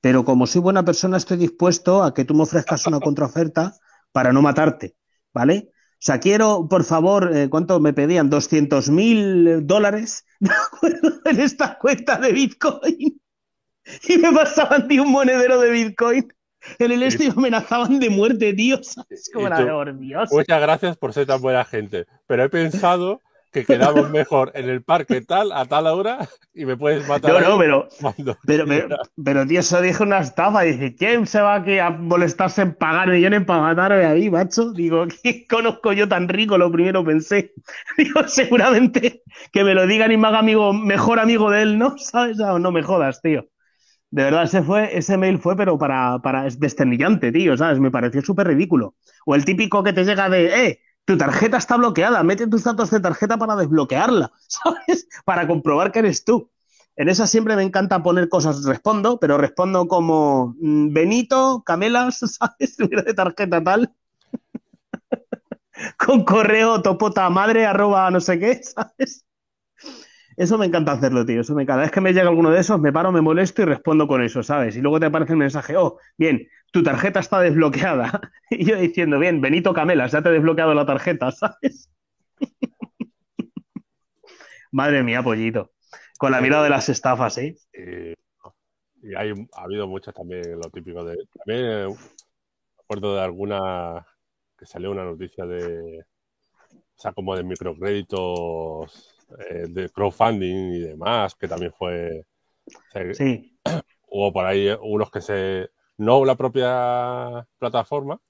[0.00, 3.74] Pero como soy buena persona, estoy dispuesto a que tú me ofrezcas una contraoferta
[4.10, 4.96] para no matarte,
[5.32, 5.70] ¿vale?
[5.70, 8.28] O sea, quiero, por favor, eh, ¿cuánto me pedían?
[8.28, 10.26] 200 mil dólares
[11.24, 13.20] en esta cuenta de Bitcoin.
[14.08, 16.33] Y me pasaban, tío, un monedero de Bitcoin.
[16.78, 18.78] En el este amenazaban de muerte, tío.
[18.82, 19.30] ¿Sabes?
[19.32, 20.30] Como la Dios.
[20.32, 22.06] Muchas gracias por ser tan buena gente.
[22.26, 23.20] Pero he pensado
[23.54, 27.32] que quedamos mejor en el parque tal, a tal hora, y me puedes matar.
[27.32, 27.88] No, no, pero,
[28.46, 30.62] pero, pero, tío, eso dije una estafa.
[30.62, 34.72] Dice, ¿quién se va aquí a molestarse en pagar millones para matarme ahí, macho?
[34.72, 36.58] Digo, ¿qué conozco yo tan rico?
[36.58, 37.54] Lo primero pensé.
[37.96, 41.96] Digo, seguramente que me lo digan y me haga amigo, mejor amigo de él, ¿no?
[41.96, 42.36] ¿Sabes?
[42.36, 43.48] No me jodas, tío.
[44.14, 47.80] De verdad, ese fue, ese mail fue, pero para, para es desternillante, tío, ¿sabes?
[47.80, 48.94] Me pareció súper ridículo.
[49.26, 52.92] O el típico que te llega de, eh, tu tarjeta está bloqueada, mete tus datos
[52.92, 55.08] de tarjeta para desbloquearla, ¿sabes?
[55.24, 56.48] Para comprobar que eres tú.
[56.94, 62.76] En esa siempre me encanta poner cosas, respondo, pero respondo como mm, Benito, Camelas, ¿sabes?
[62.76, 63.92] de tarjeta tal.
[65.98, 69.24] Con correo topota madre arroba no sé qué, ¿sabes?
[70.36, 71.40] Eso me encanta hacerlo, tío.
[71.40, 73.64] Eso me Cada vez que me llega alguno de esos, me paro, me molesto y
[73.66, 74.76] respondo con eso, ¿sabes?
[74.76, 78.20] Y luego te aparece el mensaje, oh, bien, tu tarjeta está desbloqueada.
[78.50, 81.90] Y yo diciendo, bien, Benito Camelas, ya te he desbloqueado la tarjeta, ¿sabes?
[84.70, 85.72] Madre mía, pollito.
[86.18, 87.56] Con la mirada de las estafas, ¿eh?
[89.02, 91.16] y hay, ha habido muchas también, lo típico de.
[91.44, 94.06] También eh, me acuerdo de alguna
[94.58, 96.00] que salió una noticia de.
[96.70, 102.24] O sea, como de microcréditos eh, de crowdfunding y demás, que también fue.
[103.12, 103.58] sí.
[104.08, 105.70] Hubo por ahí unos que se.
[105.96, 108.20] No la propia plataforma,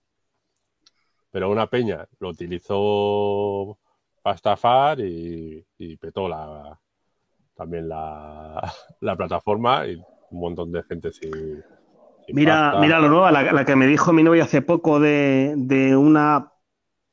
[1.30, 3.78] pero una peña lo utilizó
[4.22, 5.66] para estafar y,
[6.00, 6.78] petó la,
[7.54, 11.62] también la, la, plataforma y un montón de gente sin.
[12.28, 15.96] mira, mira lo nuevo, la, la, que me dijo mi novia hace poco de, de
[15.96, 16.53] una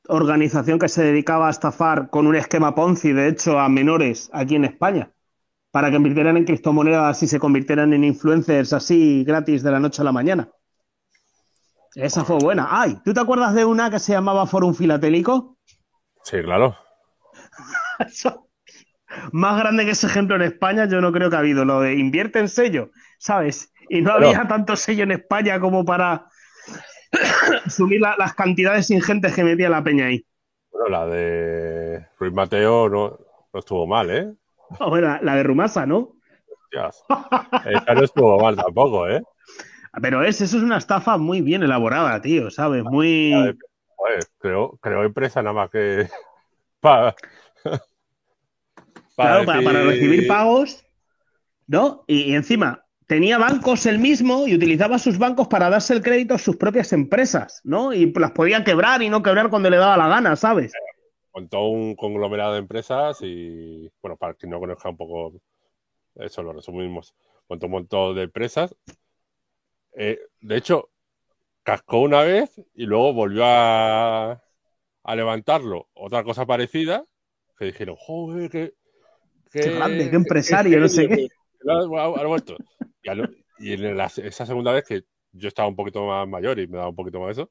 [0.08, 4.56] organización que se dedicaba a estafar con un esquema Ponzi, de hecho, a menores aquí
[4.56, 5.12] en España,
[5.70, 10.02] para que invirtieran en criptomonedas y se convirtieran en influencers así gratis de la noche
[10.02, 10.48] a la mañana.
[11.94, 12.68] Esa fue buena.
[12.70, 15.58] Ay, ¿tú te acuerdas de una que se llamaba Forum Filatélico?
[16.22, 16.76] Sí, claro.
[19.32, 21.66] Más grande que ese ejemplo en España, yo no creo que ha habido.
[21.66, 23.72] Lo de invierte en sello, ¿sabes?
[23.90, 26.28] Y no había tanto sello en España como para
[27.68, 30.24] subir las cantidades ingentes que metía la peña ahí.
[30.70, 33.18] Bueno, la de Ruiz Mateo no,
[33.52, 34.32] estuvo mal, ¿eh?
[34.80, 36.14] la de Rumasa, ¿no?
[36.72, 39.22] Esa no estuvo mal tampoco, ¿eh?
[40.00, 42.82] Pero es, eso es una estafa muy bien elaborada, tío, ¿sabes?
[42.84, 43.54] Muy.
[44.38, 46.08] creo, creo empresa nada más que.
[46.80, 47.14] para,
[49.14, 50.82] claro, para, recibir pagos,
[51.66, 52.04] ¿no?
[52.06, 52.81] y, encima,
[53.12, 56.94] tenía bancos el mismo y utilizaba sus bancos para darse el crédito a sus propias
[56.94, 57.92] empresas, ¿no?
[57.92, 60.72] Y las podía quebrar y no quebrar cuando le daba la gana, ¿sabes?
[61.34, 65.34] Montó un conglomerado de empresas y, bueno, para quien no conozca un poco,
[66.14, 67.14] eso lo resumimos,
[67.50, 68.74] montó un montón de empresas.
[69.94, 70.88] Eh, de hecho,
[71.64, 74.42] cascó una vez y luego volvió a,
[75.14, 75.86] levantarlo.
[75.92, 77.04] Otra cosa parecida,
[77.58, 78.72] que dijeron, joder, qué...
[79.50, 81.28] Qué, grande, qué empresario, no sé qué.
[81.68, 82.56] Ha vuelto.
[83.58, 86.90] Y, en esa segunda vez que yo estaba un poquito más mayor y me daba
[86.90, 87.50] un poquito más eso,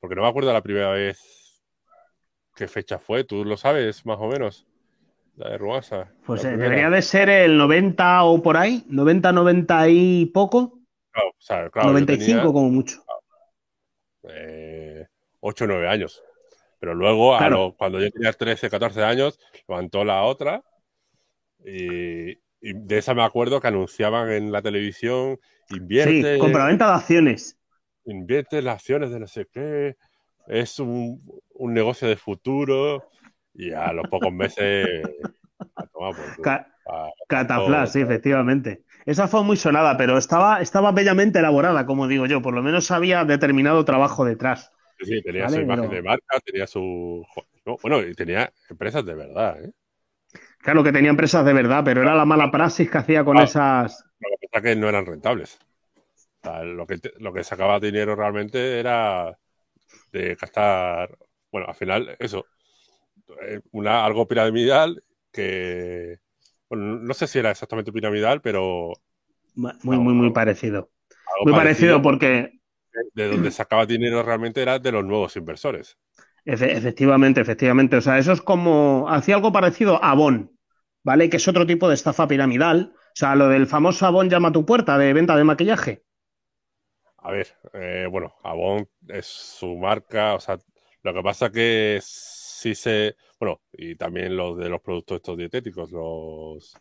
[0.00, 1.62] porque no me acuerdo la primera vez
[2.54, 4.66] qué fecha fue, tú lo sabes más o menos,
[5.36, 6.12] la de Ruasa.
[6.24, 10.80] Pues eh, debería de ser el 90 o por ahí, 90, 90 y poco.
[11.10, 13.04] Claro, o sea, claro, 95 como mucho.
[14.28, 15.06] Eh,
[15.40, 16.22] 8 o 9 años.
[16.78, 17.36] Pero luego,
[17.76, 20.62] cuando yo tenía 13, 14 años, levantó la otra
[21.64, 25.38] y, y de esa me acuerdo que anunciaban en la televisión,
[25.70, 26.34] invierte...
[26.34, 27.56] Sí, compraventa de acciones.
[28.06, 29.96] Invierte en las acciones de no sé qué,
[30.48, 31.22] es un,
[31.60, 33.08] negocio de futuro
[33.54, 34.84] y a los pocos meses...
[37.28, 38.82] Cataflash, sí, efectivamente.
[39.04, 42.42] Esa fue muy sonada, pero estaba, estaba bellamente elaborada, como digo yo.
[42.42, 44.72] Por lo menos había determinado trabajo detrás.
[44.98, 47.24] Sí, tenía su imagen de marca, tenía su...
[47.80, 49.70] bueno, y tenía empresas de verdad, ¿eh?
[50.66, 54.04] Claro que tenía empresas de verdad, pero era la mala praxis que hacía con esas.
[54.18, 55.60] Lo que pasa es que no eran rentables.
[56.42, 59.38] lo, que lo que sacaba dinero realmente era
[60.10, 61.16] de gastar.
[61.52, 62.46] Bueno, al final, eso.
[63.42, 66.18] Eh, una, algo piramidal que.
[66.68, 68.90] Bueno, no sé si era exactamente piramidal, pero.
[69.54, 70.90] Muy, muy, muy parecido.
[71.44, 72.58] Muy parecido, porque.
[73.14, 75.96] De donde sacaba dinero realmente era de los nuevos inversores.
[76.44, 77.98] efectivamente, efectivamente.
[77.98, 79.08] O sea, eso es como.
[79.08, 80.55] Hacía algo parecido a Bon.
[81.06, 81.30] ¿Vale?
[81.30, 82.92] Que es otro tipo de estafa piramidal.
[82.92, 86.02] O sea, lo del famoso Avon llama a tu puerta de venta de maquillaje.
[87.18, 90.58] a ver, eh, bueno, Avon es su marca, o sea,
[91.02, 95.92] lo que pasa que sí se, bueno, y también los de los productos estos dietéticos,
[95.92, 96.76] los...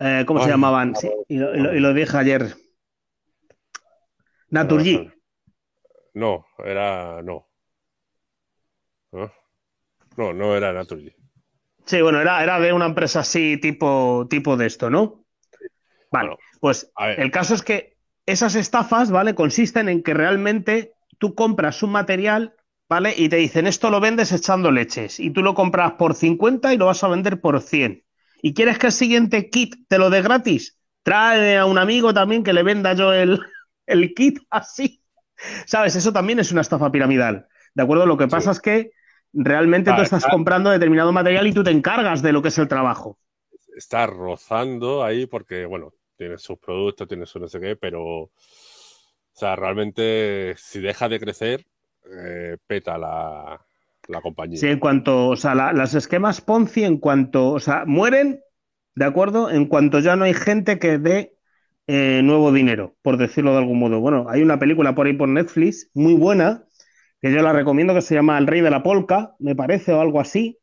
[0.00, 0.96] Eh, ¿Cómo se llamaban?
[0.96, 2.54] Sí, y, lo, dije ayer.
[4.48, 5.10] Naturgy.
[6.14, 7.48] No, era, no.
[10.16, 11.17] No, no era Naturgy.
[11.88, 15.24] Sí, bueno, era, era de una empresa así, tipo, tipo de esto, ¿no?
[16.12, 19.34] Vale, pues el caso es que esas estafas, ¿vale?
[19.34, 22.54] Consisten en que realmente tú compras un material,
[22.90, 23.14] ¿vale?
[23.16, 25.18] Y te dicen, esto lo vendes echando leches.
[25.18, 28.04] Y tú lo compras por 50 y lo vas a vender por 100.
[28.42, 30.78] ¿Y quieres que el siguiente kit te lo dé gratis?
[31.02, 33.40] Trae a un amigo también que le venda yo el,
[33.86, 35.02] el kit así.
[35.64, 35.96] ¿Sabes?
[35.96, 37.48] Eso también es una estafa piramidal.
[37.72, 38.04] ¿De acuerdo?
[38.04, 38.90] Lo que pasa es que
[39.32, 42.68] realmente tú estás comprando determinado material y tú te encargas de lo que es el
[42.68, 43.18] trabajo.
[43.76, 48.30] Está rozando ahí porque, bueno, tiene sus productos, tiene su no sé qué, pero, o
[49.32, 51.66] sea, realmente si deja de crecer,
[52.10, 53.60] eh, peta la,
[54.22, 54.58] compañía.
[54.58, 58.40] Sí, en cuanto, o sea, las esquemas Ponzi, en cuanto, o sea, mueren,
[58.94, 59.50] ¿de acuerdo?
[59.50, 61.36] En cuanto ya no hay gente que dé
[61.86, 64.00] eh, nuevo dinero, por decirlo de algún modo.
[64.00, 66.64] Bueno, hay una película por ahí por Netflix, muy buena,
[67.20, 70.00] que yo la recomiendo, que se llama El Rey de la Polca, me parece, o
[70.00, 70.58] algo así,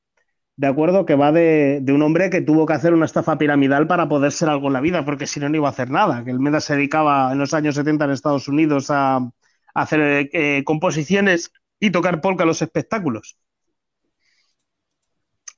[0.58, 4.08] de acuerdo, que va de, un hombre que tuvo que hacer una estafa piramidal para
[4.08, 6.24] poder ser algo en la vida, porque si no, no iba a hacer nada.
[6.24, 9.30] Que el Meda se dedicaba en los años 70 en Estados Unidos a,
[9.74, 13.38] hacer eh, composiciones y tocar polka en los espectáculos.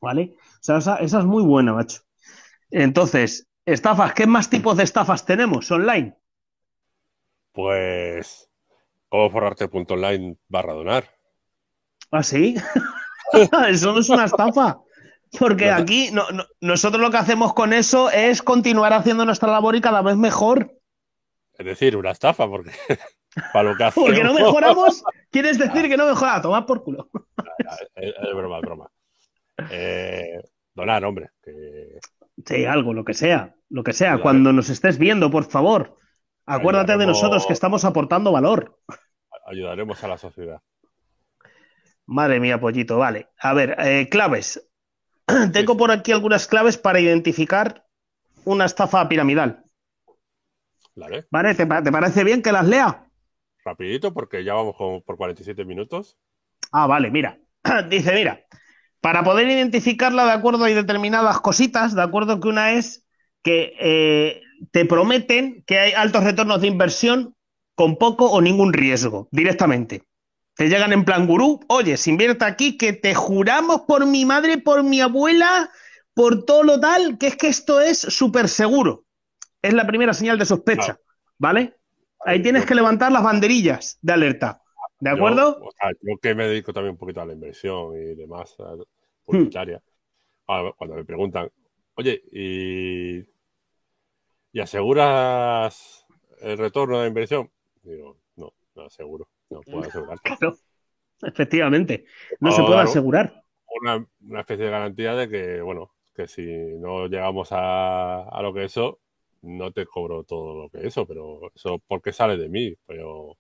[0.02, 0.36] ¿Vale?
[0.40, 2.02] O sea, esa, esa, es muy buena, macho.
[2.72, 6.18] Entonces, estafas, ¿qué más tipos de estafas tenemos online?
[7.52, 8.50] Pues,
[9.10, 11.06] ¿cómo forrarte.online barra donar?
[12.12, 12.56] ¿Ah, sí?
[13.70, 14.80] Eso no es una estafa.
[15.38, 16.10] Porque aquí
[16.62, 20.74] nosotros lo que hacemos con eso es continuar haciendo nuestra labor y cada vez mejor.
[21.58, 22.72] Es decir, una estafa, porque
[23.54, 24.10] para lo que hacemos...
[24.10, 27.10] Porque no mejoramos, quieres decir que no mejora, toma por culo.
[27.96, 28.92] Es, broma, es broma.
[29.70, 30.40] Eh,
[30.74, 31.32] donar, hombre.
[32.46, 34.20] Sí, algo, lo que sea, lo que sea.
[34.20, 35.98] Cuando nos estés viendo, por favor,
[36.48, 38.80] acuérdate de nosotros que estamos aportando valor.
[39.46, 40.62] Ayudaremos a la sociedad.
[42.08, 43.30] Madre mía, pollito, vale.
[43.40, 44.70] A ver, eh, claves.
[45.54, 47.86] Tengo por aquí algunas claves para identificar
[48.46, 49.64] una estafa piramidal.
[50.96, 51.28] Vale.
[51.30, 51.54] ¿Vale?
[51.54, 53.06] ¿Te, parece bien que las lea?
[53.64, 54.76] Rapidito, porque ya vamos
[55.06, 56.18] por 47 minutos.
[56.72, 57.38] Ah, vale, mira.
[57.90, 58.46] Dice, mira,
[59.02, 63.06] para poder identificarla de acuerdo hay determinadas cositas, de acuerdo que una es
[63.44, 64.42] que eh,
[64.72, 67.36] te prometen que hay altos retornos de inversión
[67.76, 70.04] con poco o ningún riesgo, directamente.
[70.56, 74.58] Te llegan en plan gurú, oye, se invierte aquí, que te juramos por mi madre,
[74.58, 75.70] por mi abuela,
[76.16, 79.06] por todo lo tal, que es que esto es súper seguro.
[79.62, 81.00] Es la primera señal de sospecha,
[81.38, 81.76] ¿vale?
[82.26, 84.62] Ahí tienes que levantar las banderillas de alerta.
[85.00, 85.60] ¿De acuerdo?
[85.60, 88.56] Yo, o sea, yo que me dedico también un poquito a la inversión y demás,
[89.24, 90.70] publicitaria, hmm.
[90.76, 91.52] cuando me preguntan,
[91.94, 93.22] oye, ¿y,
[94.52, 96.06] ¿y aseguras
[96.42, 97.50] el retorno de la inversión?
[97.84, 99.28] Digo, no, no aseguro.
[99.50, 100.20] No puedo asegurar.
[101.22, 102.06] efectivamente.
[102.40, 103.44] No se puede asegurar.
[103.82, 109.00] Una, especie de garantía de que, bueno, que si no llegamos a, lo que eso,
[109.44, 112.74] no te cobro todo lo que eso, pero eso porque sale de mí.
[112.86, 113.38] Pero...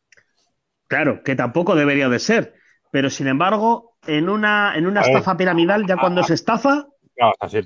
[0.87, 2.55] Claro, que tampoco debería de ser.
[2.91, 6.87] Pero sin embargo, en una, en una estafa piramidal, ya cuando se estafa,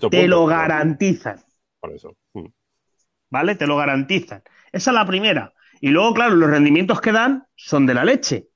[0.09, 1.39] te lo garantizan.
[1.79, 2.15] Por eso.
[2.33, 2.45] Mm.
[3.31, 3.55] ¿Vale?
[3.55, 4.43] Te lo garantizan.
[4.71, 5.53] Esa es la primera.
[5.79, 8.49] Y luego, claro, los rendimientos que dan son de la leche.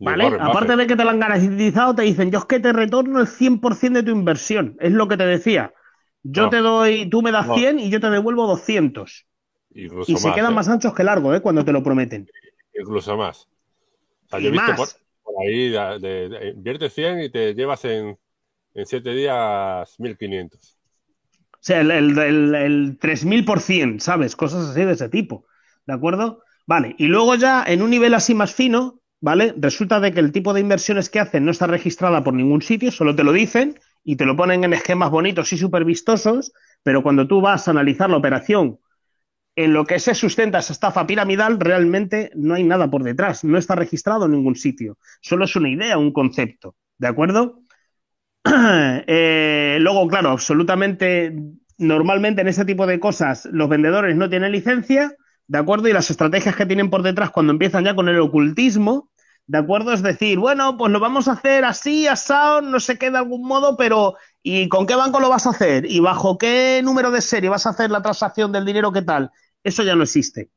[0.00, 0.26] ¿Vale?
[0.40, 3.26] Aparte de que te lo han garantizado, te dicen, yo es que te retorno el
[3.26, 4.76] 100% de tu inversión.
[4.80, 5.72] Es lo que te decía.
[6.22, 9.26] Yo te doy, tú me das 100 y yo te devuelvo 200.
[9.70, 10.54] y se quedan ¿eh?
[10.54, 11.40] más anchos que largos, ¿eh?
[11.40, 12.26] Cuando te lo prometen.
[12.78, 13.46] Incluso más.
[14.26, 14.88] O sea, yo he visto por,
[15.44, 18.18] ahí, de, invierte 100 y te llevas en,
[18.74, 20.79] en 7 días 1500.
[21.60, 24.34] O sea, el, el, el, el 3000%, ¿sabes?
[24.36, 25.46] Cosas así de ese tipo.
[25.86, 26.42] ¿De acuerdo?
[26.66, 29.54] Vale, y luego ya en un nivel así más fino, ¿vale?
[29.58, 32.90] Resulta de que el tipo de inversiones que hacen no está registrada por ningún sitio,
[32.90, 36.52] solo te lo dicen y te lo ponen en esquemas bonitos y súper vistosos,
[36.82, 38.78] pero cuando tú vas a analizar la operación
[39.56, 43.58] en lo que se sustenta esa estafa piramidal, realmente no hay nada por detrás, no
[43.58, 47.62] está registrado en ningún sitio, solo es una idea, un concepto, ¿de acuerdo?
[49.06, 51.34] Eh, luego, claro, absolutamente,
[51.78, 55.12] normalmente en ese tipo de cosas los vendedores no tienen licencia,
[55.46, 55.88] ¿de acuerdo?
[55.88, 59.10] Y las estrategias que tienen por detrás cuando empiezan ya con el ocultismo,
[59.46, 59.92] ¿de acuerdo?
[59.92, 63.42] Es decir, bueno, pues lo vamos a hacer así, asado, no sé qué de algún
[63.46, 65.86] modo, pero ¿y con qué banco lo vas a hacer?
[65.86, 68.92] ¿Y bajo qué número de serie vas a hacer la transacción del dinero?
[68.92, 69.30] ¿Qué tal?
[69.64, 70.50] Eso ya no existe.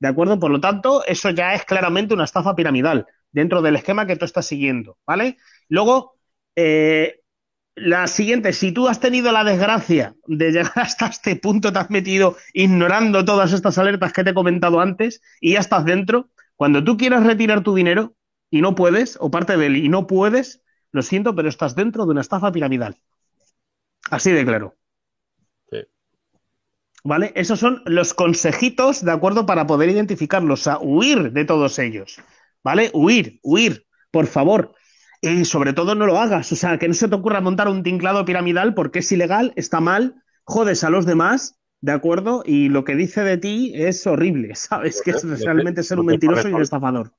[0.00, 0.38] ¿De acuerdo?
[0.38, 4.24] Por lo tanto, eso ya es claramente una estafa piramidal dentro del esquema que tú
[4.24, 5.36] estás siguiendo, ¿vale?
[5.68, 6.14] Luego,
[6.56, 7.17] eh,
[7.80, 11.90] la siguiente, si tú has tenido la desgracia de llegar hasta este punto, te has
[11.90, 16.82] metido ignorando todas estas alertas que te he comentado antes y ya estás dentro, cuando
[16.82, 18.14] tú quieras retirar tu dinero
[18.50, 22.04] y no puedes, o parte de él y no puedes, lo siento, pero estás dentro
[22.04, 22.96] de una estafa piramidal.
[24.10, 24.76] Así de claro.
[25.70, 25.78] Sí.
[27.04, 27.32] ¿Vale?
[27.36, 29.46] Esos son los consejitos, ¿de acuerdo?
[29.46, 32.20] Para poder identificarlos, o sea, huir de todos ellos.
[32.64, 32.90] ¿Vale?
[32.92, 34.74] Huir, huir, por favor.
[35.20, 37.82] Y sobre todo no lo hagas, o sea, que no se te ocurra montar un
[37.82, 42.42] tinclado piramidal porque es ilegal, está mal, jodes a los demás, ¿de acuerdo?
[42.44, 45.02] Y lo que dice de ti es horrible, ¿sabes?
[45.02, 47.12] Que es realmente ser un mentiroso y un estafador.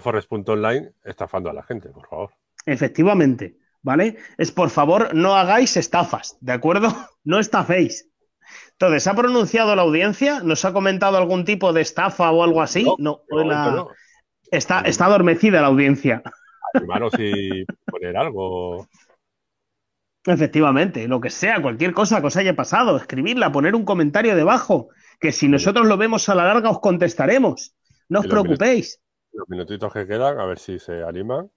[0.00, 2.30] Forest.online estafando a la gente, por favor.
[2.66, 4.18] Efectivamente, ¿vale?
[4.36, 6.88] Es por favor, no hagáis estafas, ¿de acuerdo?
[7.22, 8.10] No estaféis.
[8.72, 10.40] Entonces, ¿ha pronunciado la audiencia?
[10.40, 12.86] ¿Nos ha comentado algún tipo de estafa o algo así?
[12.98, 13.86] No, la...
[14.50, 16.22] está, está adormecida la audiencia.
[16.72, 18.88] Hermano, si poner algo.
[20.26, 24.88] Efectivamente, lo que sea, cualquier cosa que os haya pasado, escribirla, poner un comentario debajo,
[25.18, 27.74] que si nosotros lo vemos a la larga os contestaremos.
[28.08, 29.00] No os preocupéis.
[29.32, 31.50] los minutitos que quedan, a ver si se animan.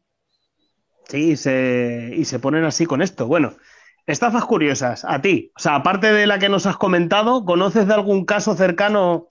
[1.10, 3.28] Sí, se, y se ponen así con esto.
[3.28, 3.58] Bueno,
[4.06, 5.52] estafas curiosas, a ti.
[5.58, 9.28] O sea, aparte de la que nos has comentado, ¿conoces de algún caso cercano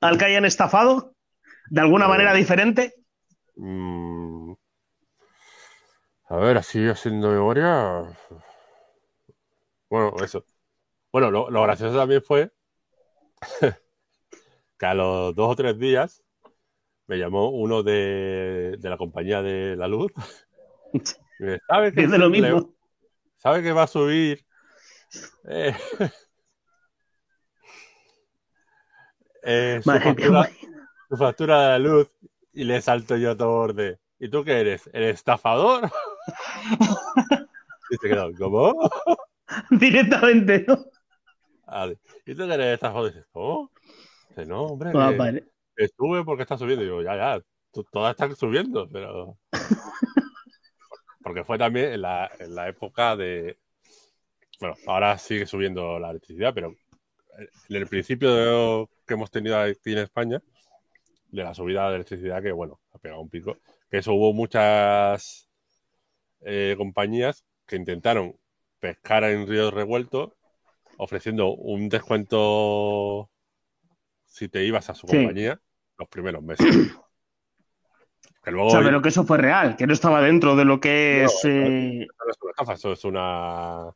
[0.00, 1.14] al que hayan estafado?
[1.70, 2.94] ¿De alguna eh, manera diferente?
[3.56, 4.19] Mmm
[6.30, 8.04] a ver, así haciendo memoria.
[9.88, 10.44] Bueno, eso.
[11.10, 12.52] Bueno, lo, gracioso también fue
[14.78, 16.22] que a los dos o tres días
[17.08, 20.12] me llamó uno de, la compañía de la luz.
[21.68, 22.74] ¿sabe que, lo mismo.
[23.36, 24.46] ¿Sabe que va a subir?
[25.48, 25.74] Eh,
[29.42, 30.50] eh, su, factura,
[31.08, 32.08] su, factura, de la luz
[32.52, 33.98] y le salto yo todo borde.
[34.20, 34.88] ¿Y tú qué eres?
[34.92, 35.90] ¿El estafador?
[37.90, 38.74] Y se quedó, ¿cómo?
[39.70, 40.84] Directamente, ¿no?
[42.26, 42.80] ¿Y tú eres?
[42.82, 43.70] Y dices, ¿cómo?
[44.28, 45.44] Dice, no, hombre, ah, vale.
[45.96, 46.84] sube porque está subiendo.
[46.84, 47.42] Y yo, ya, ya,
[47.90, 49.36] todas están subiendo, pero...
[51.22, 53.58] porque fue también en la, en la época de...
[54.60, 56.74] Bueno, ahora sigue subiendo la electricidad, pero
[57.68, 60.42] en el principio de, que hemos tenido aquí en España,
[61.28, 63.56] de la subida de electricidad, que bueno, ha pegado un pico
[63.90, 65.49] que eso hubo muchas
[66.42, 68.36] eh, compañías que intentaron
[68.78, 70.32] pescar en ríos revueltos
[70.96, 73.30] ofreciendo un descuento
[74.26, 75.60] si te ibas a su compañía
[75.98, 76.66] los primeros meses.
[78.42, 80.80] Que luego, o sea, pero que eso fue real, que no estaba dentro de lo
[80.80, 81.44] que es.
[81.44, 82.06] Eh,
[82.72, 83.94] eso es una,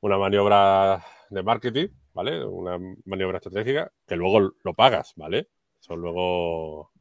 [0.00, 2.44] una maniobra de marketing, ¿vale?
[2.44, 5.48] Una maniobra estratégica que luego lo pagas, ¿vale?
[5.80, 6.92] Eso luego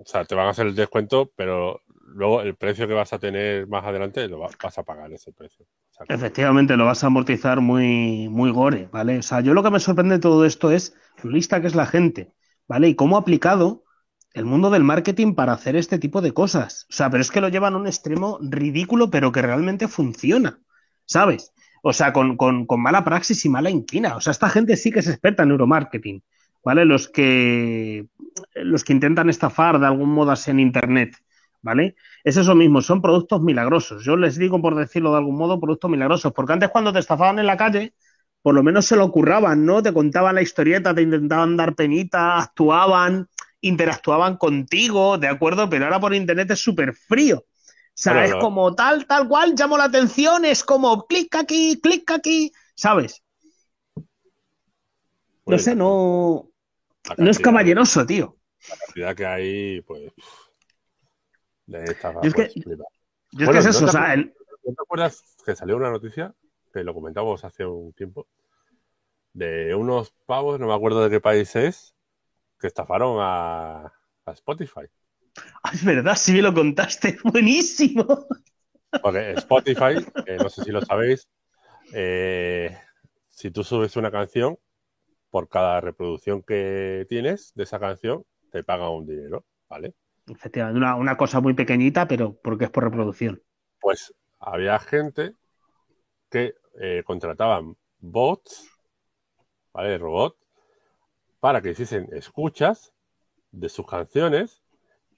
[0.00, 1.82] o sea, te van a hacer el descuento, pero
[2.14, 5.66] luego el precio que vas a tener más adelante lo vas a pagar ese precio.
[6.08, 9.18] Efectivamente, lo vas a amortizar muy, muy gore, ¿vale?
[9.18, 11.74] O sea, yo lo que me sorprende de todo esto es lo lista que es
[11.74, 12.32] la gente,
[12.66, 12.88] ¿vale?
[12.88, 13.84] Y cómo ha aplicado
[14.32, 16.86] el mundo del marketing para hacer este tipo de cosas.
[16.88, 20.60] O sea, pero es que lo llevan a un extremo ridículo, pero que realmente funciona,
[21.04, 21.52] ¿sabes?
[21.82, 24.16] O sea, con, con, con mala praxis y mala inquina.
[24.16, 26.22] O sea, esta gente sí que es experta en neuromarketing.
[26.64, 26.84] ¿Vale?
[26.84, 28.06] Los que,
[28.54, 31.16] los que intentan estafar de algún modo así en Internet,
[31.62, 31.96] ¿vale?
[32.24, 34.04] Es eso mismo, son productos milagrosos.
[34.04, 37.38] Yo les digo, por decirlo de algún modo, productos milagrosos, porque antes cuando te estafaban
[37.38, 37.94] en la calle,
[38.42, 39.82] por lo menos se lo curraban, ¿no?
[39.82, 43.28] Te contaban la historieta, te intentaban dar penita, actuaban,
[43.60, 45.68] interactuaban contigo, ¿de acuerdo?
[45.68, 47.38] Pero ahora por Internet es súper frío.
[47.38, 52.10] O sea, es como tal, tal cual, llamo la atención, es como clic aquí, clic
[52.10, 53.22] aquí, ¿sabes?
[55.44, 56.49] No sé, no,
[57.16, 58.36] no es caballeroso, tío.
[58.68, 60.12] La cantidad que hay, pues.
[61.66, 62.78] De esta, yo es que, pues,
[63.32, 64.34] yo es, que es eso, ¿no te, o sea, el...
[64.64, 66.34] ¿no te acuerdas que salió una noticia,
[66.72, 68.26] que lo comentamos hace un tiempo,
[69.32, 71.94] de unos pavos, no me acuerdo de qué país es,
[72.58, 73.84] que estafaron a,
[74.24, 74.86] a Spotify?
[75.62, 78.26] Ah, es verdad, sí me lo contaste, buenísimo.
[79.02, 81.28] Porque Spotify, eh, no sé si lo sabéis,
[81.92, 82.76] eh,
[83.28, 84.58] si tú subes una canción,
[85.30, 89.94] por cada reproducción que tienes de esa canción, te paga un dinero, ¿vale?
[90.26, 93.42] Efectivamente, una, una cosa muy pequeñita, pero porque es por reproducción.
[93.80, 95.34] Pues había gente
[96.28, 98.70] que eh, contrataban bots,
[99.72, 99.98] ¿vale?
[99.98, 100.36] Robot,
[101.40, 102.92] para que hiciesen escuchas
[103.50, 104.62] de sus canciones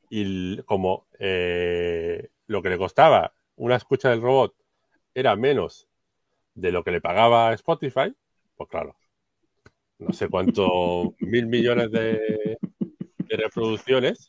[0.09, 4.55] y como eh, lo que le costaba una escucha del robot
[5.15, 5.89] era menos
[6.55, 8.15] de lo que le pagaba Spotify,
[8.57, 8.97] pues claro,
[10.03, 12.59] no sé cuántos mil millones de,
[13.29, 14.29] reproducciones,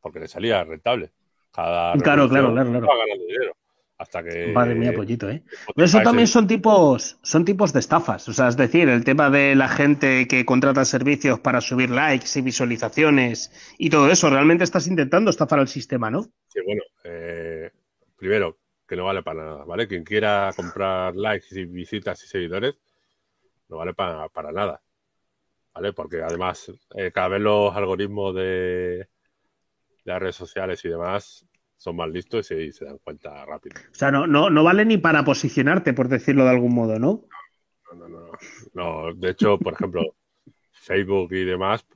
[0.00, 1.12] porque le salía rentable.
[1.50, 2.86] Cada claro, claro, claro, claro.
[3.26, 3.52] dinero.
[3.96, 4.52] Hasta que.
[4.52, 5.42] Madre mía, pollito, ¿eh?
[5.74, 8.28] Pero eso también son tipos, son tipos de estafas.
[8.28, 12.38] O sea, es decir, el tema de la gente que contrata servicios para subir likes
[12.38, 16.22] y visualizaciones y todo eso, realmente estás intentando estafar al sistema, ¿no?
[16.48, 17.70] Sí, bueno, eh,
[18.16, 19.88] primero, que no vale para nada, ¿vale?
[19.88, 22.76] Quien quiera comprar likes y visitas y seguidores,
[23.68, 24.80] no vale para, para nada,
[25.78, 25.92] ¿vale?
[25.92, 29.08] Porque además, eh, cada vez los algoritmos de, de
[30.04, 33.76] las redes sociales y demás son más listos y se dan cuenta rápido.
[33.92, 37.26] O sea, no, no, no vale ni para posicionarte, por decirlo de algún modo, ¿no?
[37.92, 38.30] No, no, no.
[38.74, 39.14] no.
[39.14, 40.02] de hecho, por ejemplo,
[40.72, 41.86] Facebook y demás,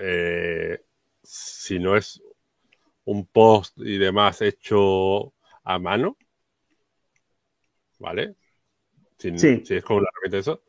[0.00, 0.80] eh,
[1.22, 2.22] si no es
[3.04, 6.16] un post y demás hecho a mano,
[7.98, 8.34] ¿vale?
[9.18, 9.62] Si, sí.
[9.62, 10.62] si es como la herramienta eso,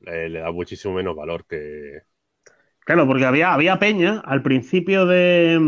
[0.00, 2.02] le da muchísimo menos valor que,
[2.88, 5.58] Claro, porque había, había peña al principio de,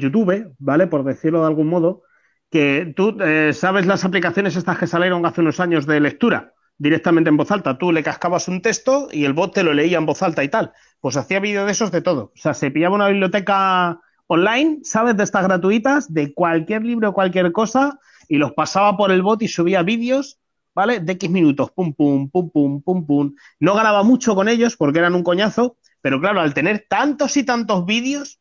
[0.00, 0.86] YouTube, ¿vale?
[0.86, 2.04] Por decirlo de algún modo,
[2.50, 7.28] que tú eh, sabes las aplicaciones estas que salieron hace unos años de lectura directamente
[7.28, 7.76] en voz alta.
[7.76, 10.48] Tú le cascabas un texto y el bot te lo leía en voz alta y
[10.48, 10.72] tal.
[11.00, 12.32] Pues hacía vídeo de esos de todo.
[12.34, 15.18] O sea, se pillaba una biblioteca online, ¿sabes?
[15.18, 19.48] De estas gratuitas, de cualquier libro cualquier cosa, y los pasaba por el bot y
[19.48, 20.38] subía vídeos,
[20.78, 21.00] ¿vale?
[21.00, 23.34] De X minutos, pum, pum, pum, pum, pum, pum.
[23.58, 27.42] No ganaba mucho con ellos porque eran un coñazo, pero claro, al tener tantos y
[27.42, 28.40] tantos vídeos,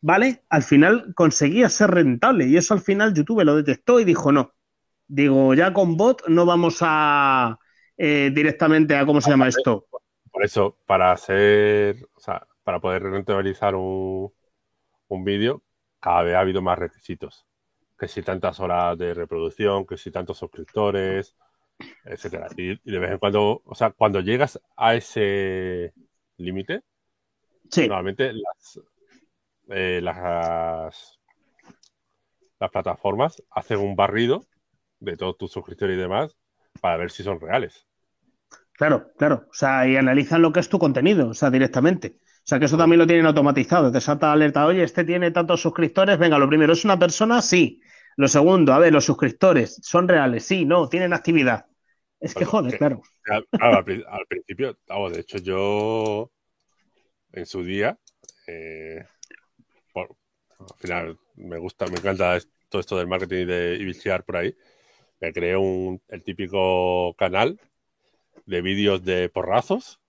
[0.00, 0.44] ¿vale?
[0.48, 4.54] Al final conseguía ser rentable y eso al final YouTube lo detectó y dijo no.
[5.08, 7.58] Digo, ya con bot no vamos a
[7.98, 9.86] eh, directamente a, ¿cómo se llama esto?
[10.32, 14.32] Por eso, para hacer, o sea, para poder rentabilizar un,
[15.08, 15.62] un vídeo,
[16.00, 17.44] cada vez ha habido más requisitos.
[17.98, 21.36] Que si tantas horas de reproducción, que si tantos suscriptores,
[22.04, 22.48] etcétera.
[22.56, 25.92] y de vez en cuando, o sea, cuando llegas a ese
[26.36, 26.82] límite,
[27.76, 28.32] Normalmente
[29.68, 31.18] eh, las,
[32.60, 34.44] las, plataformas hacen un barrido
[35.00, 36.36] de todos tus suscriptores y demás
[36.80, 37.86] para ver si son reales.
[38.72, 39.46] Claro, claro.
[39.50, 42.18] O sea, y analizan lo que es tu contenido, o sea, directamente.
[42.20, 43.90] O sea, que eso también lo tienen automatizado.
[43.90, 46.18] Te salta alerta, oye, este tiene tantos suscriptores.
[46.18, 47.40] Venga, lo primero, ¿es una persona?
[47.40, 47.80] Sí.
[48.16, 50.44] Lo segundo, a ver, los suscriptores, ¿son reales?
[50.44, 51.66] Sí, no, tienen actividad.
[52.20, 53.02] Es que joder, claro.
[53.60, 53.84] al,
[54.26, 54.78] principio,
[55.12, 56.30] de hecho, yo
[57.32, 57.98] en su día.
[58.46, 59.04] Eh,
[59.94, 62.38] al final me gusta, me encanta
[62.68, 64.56] todo esto del marketing y de y por ahí.
[65.20, 67.60] Me creé un, el típico canal
[68.46, 70.00] de vídeos de porrazos.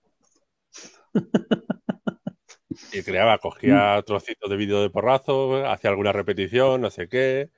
[2.93, 7.49] y creaba, cogía trocitos de vídeo de porrazos, hacía alguna repetición, no sé qué.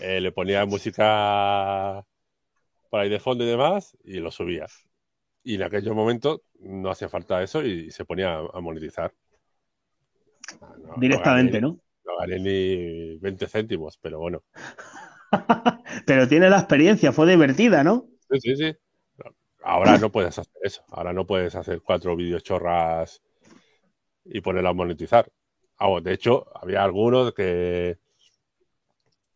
[0.00, 2.04] Eh, le ponía música
[2.90, 4.66] por ahí de fondo y demás y lo subía.
[5.42, 9.12] Y en aquellos momentos no hacía falta eso y se ponía a, monetizar.
[10.96, 11.78] Directamente, ¿no?
[12.04, 14.42] No gané ni 20 céntimos, pero bueno.
[16.06, 18.08] pero tiene la experiencia, fue divertida, ¿no?
[18.30, 18.76] Sí, sí, sí.
[19.62, 20.84] Ahora no puedes hacer eso.
[20.88, 23.22] Ahora no puedes hacer cuatro videochorras
[24.24, 25.30] y ponerlo a monetizar.
[26.02, 27.98] de hecho, había algunos que,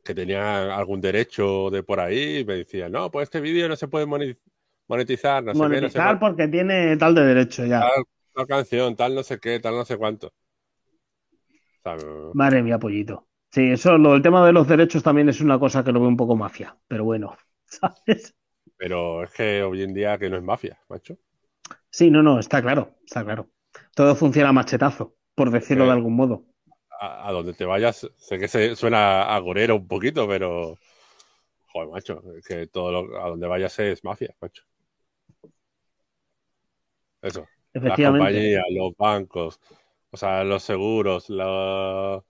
[0.05, 3.77] que tenían algún derecho de por ahí y me decían, no, pues este vídeo no
[3.77, 4.51] se puede monetizar
[4.91, 7.81] monetizar, no monetizar porque tiene tal de derecho ya.
[8.35, 10.33] Tal, canción, tal no sé qué, tal no sé cuánto.
[12.35, 13.29] Madre mía, pollito.
[13.51, 16.09] Sí, eso, lo del tema de los derechos también es una cosa que lo veo
[16.09, 18.35] un poco mafia, pero bueno, ¿sabes?
[18.77, 21.17] Pero es que hoy en día que no es mafia, macho.
[21.91, 23.49] Sí, no, no, está claro, está claro.
[23.95, 26.47] Todo funciona machetazo, por decirlo de algún modo.
[27.03, 30.77] A, donde te vayas, sé que se suena agorero un poquito, pero
[31.69, 34.65] joder, macho, que todo a donde vayas es mafia, macho.
[37.23, 37.47] Eso.
[37.73, 39.61] Las compañías, los bancos,
[40.11, 42.23] o sea, los seguros, los...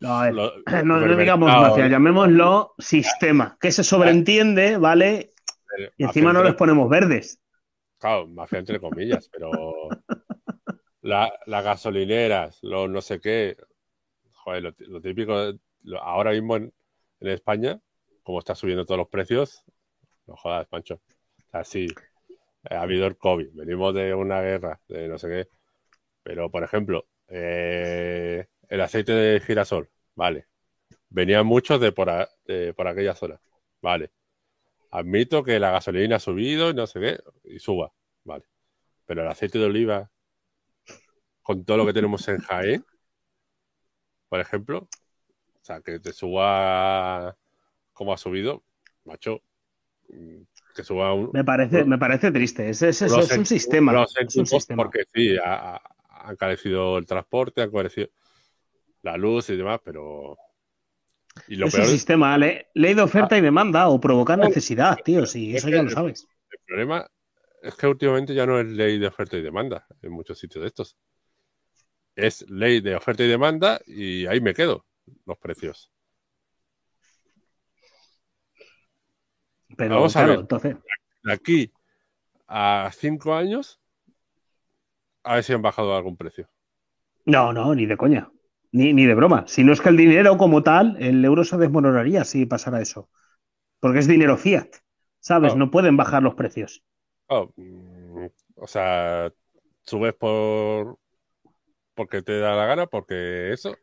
[0.00, 0.50] No,
[1.16, 5.34] digamos mafia, llamémoslo sistema, que se sobreentiende, ¿vale?
[5.96, 7.40] Y encima no les ponemos verdes.
[7.98, 9.88] Claro, mafia entre comillas, pero
[11.02, 13.56] las gasolineras, los no sé qué,
[14.32, 15.34] joder, lo, típico,
[16.00, 16.72] ahora mismo en,
[17.20, 17.80] España,
[18.22, 19.64] como está subiendo todos los precios,
[20.26, 20.94] no jodas, Pancho.
[20.94, 21.86] O sea, sí,
[22.70, 25.48] ha habido el COVID, venimos de una guerra, de no sé qué.
[26.22, 30.46] Pero, por ejemplo, eh, el aceite de girasol, vale.
[31.10, 32.10] Venían muchos de por,
[32.46, 33.40] de por aquella zona,
[33.80, 34.10] vale.
[34.90, 37.92] Admito que la gasolina ha subido y no sé qué, y suba,
[38.24, 38.44] vale.
[39.06, 40.11] Pero el aceite de oliva,
[41.42, 42.84] con todo lo que tenemos en Jaén,
[44.28, 44.88] por ejemplo,
[45.54, 47.36] o sea, que te suba
[47.92, 48.64] como ha subido,
[49.04, 49.42] macho,
[50.74, 51.30] que suba un...
[51.32, 52.68] Me parece, me parece triste.
[52.68, 53.92] Es, es, es, Los es un sistema.
[53.92, 54.82] los Es un sistema.
[54.82, 58.08] Porque sí, ha, ha- encarecido el transporte, ha encarecido
[59.02, 60.38] la luz y demás, pero.
[61.48, 62.38] Y lo es peor un sistema.
[62.38, 65.26] le- ley de oferta y demanda o provocar necesidad, tío.
[65.26, 66.26] Si es eso ya lo sabes.
[66.50, 67.06] el problema
[67.62, 70.68] es que últimamente ya no es ley de oferta y demanda en muchos sitios de
[70.68, 70.96] estos.
[72.16, 74.86] Es ley de oferta y demanda y ahí me quedo
[75.26, 75.90] los precios.
[79.76, 80.40] Pero Vamos a claro, ver.
[80.40, 80.76] entonces.
[81.22, 81.72] De aquí
[82.48, 83.80] a cinco años,
[85.24, 86.48] a ver si han bajado algún precio.
[87.24, 88.30] No, no, ni de coña.
[88.72, 89.44] Ni, ni de broma.
[89.46, 93.10] Si no es que el dinero como tal, el euro se desmoronaría si pasara eso.
[93.80, 94.68] Porque es dinero fiat.
[95.20, 95.54] ¿Sabes?
[95.54, 95.56] Oh.
[95.56, 96.84] No pueden bajar los precios.
[97.28, 99.32] Oh, mm, o sea,
[99.82, 100.98] subes por
[101.94, 103.76] porque te da la gana, porque eso.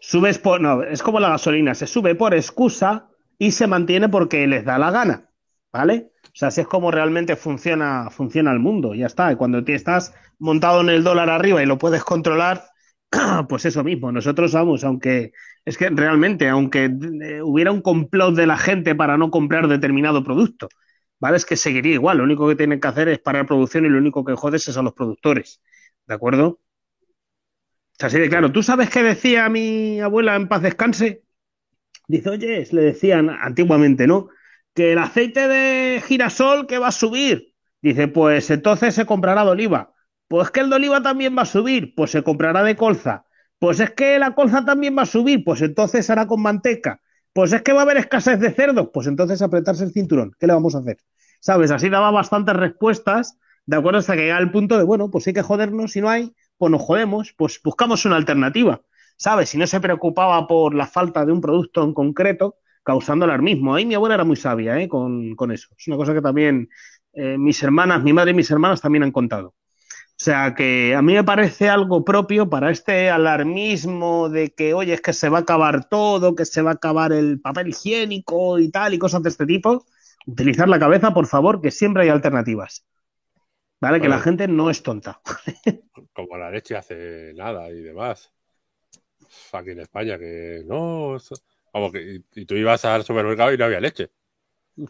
[0.00, 0.60] Subes por.
[0.60, 1.74] No, es como la gasolina.
[1.74, 3.08] Se sube por excusa
[3.38, 5.30] y se mantiene porque les da la gana.
[5.72, 6.10] ¿Vale?
[6.24, 8.94] O sea, así es como realmente funciona, funciona el mundo.
[8.94, 9.36] Ya está.
[9.36, 12.64] Cuando te estás montado en el dólar arriba y lo puedes controlar,
[13.48, 14.10] pues eso mismo.
[14.12, 15.32] Nosotros vamos, aunque.
[15.64, 20.24] Es que realmente, aunque eh, hubiera un complot de la gente para no comprar determinado
[20.24, 20.68] producto,
[21.20, 21.36] ¿vale?
[21.36, 22.18] Es que seguiría igual.
[22.18, 24.76] Lo único que tienen que hacer es parar producción y lo único que jodes es
[24.78, 25.60] a los productores.
[26.06, 26.60] ¿De acuerdo?
[28.00, 28.50] Así de claro.
[28.50, 31.22] ¿Tú sabes qué decía mi abuela en paz descanse?
[32.08, 34.28] Dice, oye, le decían antiguamente, ¿no?
[34.74, 37.54] Que el aceite de girasol que va a subir.
[37.82, 39.94] Dice, pues entonces se comprará de oliva.
[40.28, 41.94] Pues que el de oliva también va a subir.
[41.94, 43.26] Pues se comprará de colza.
[43.58, 45.44] Pues es que la colza también va a subir.
[45.44, 47.00] Pues entonces hará con manteca.
[47.32, 48.88] Pues es que va a haber escasez de cerdos.
[48.92, 50.32] Pues entonces apretarse el cinturón.
[50.38, 50.98] ¿Qué le vamos a hacer?
[51.40, 51.70] ¿Sabes?
[51.70, 53.98] Así daba bastantes respuestas, ¿de acuerdo?
[53.98, 55.92] Hasta que llega el punto de, bueno, pues hay que jodernos.
[55.92, 57.32] Si no hay, pues nos jodemos.
[57.36, 58.82] Pues buscamos una alternativa.
[59.16, 59.48] ¿Sabes?
[59.48, 63.74] Si no se preocupaba por la falta de un producto en concreto, causando alarmismo.
[63.74, 64.88] Ahí mi abuela era muy sabia ¿eh?
[64.88, 65.68] con, con eso.
[65.78, 66.68] Es una cosa que también
[67.14, 69.48] eh, mis hermanas, mi madre y mis hermanas también han contado.
[69.48, 74.92] O sea que a mí me parece algo propio para este alarmismo de que, oye,
[74.92, 78.58] es que se va a acabar todo, que se va a acabar el papel higiénico
[78.58, 79.86] y tal y cosas de este tipo.
[80.26, 82.84] Utilizar la cabeza, por favor, que siempre hay alternativas.
[83.80, 84.00] ¿Vale?
[84.00, 85.20] Que la gente no es tonta.
[86.12, 88.30] como la leche hace nada y demás.
[89.52, 91.16] Aquí en España, que no.
[91.72, 94.10] Vamos, que y, tú ibas al supermercado y no había leche.
[94.76, 94.84] Y,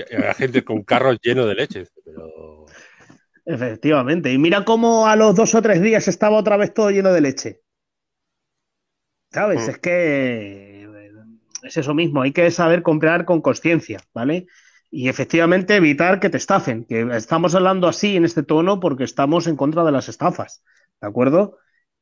[0.00, 1.86] y había gente con carros llenos de leche.
[2.04, 2.66] Pero.
[3.44, 4.32] Efectivamente.
[4.32, 7.20] Y mira cómo a los dos o tres días estaba otra vez todo lleno de
[7.20, 7.62] leche.
[9.32, 9.66] ¿Sabes?
[9.66, 9.70] Mm.
[9.70, 10.88] Es que
[11.62, 12.22] es eso mismo.
[12.22, 14.46] Hay que saber comprar con conciencia, ¿vale?
[14.90, 16.84] Y efectivamente evitar que te estafen.
[16.84, 20.62] Que estamos hablando así en este tono porque estamos en contra de las estafas,
[21.00, 21.58] ¿de acuerdo?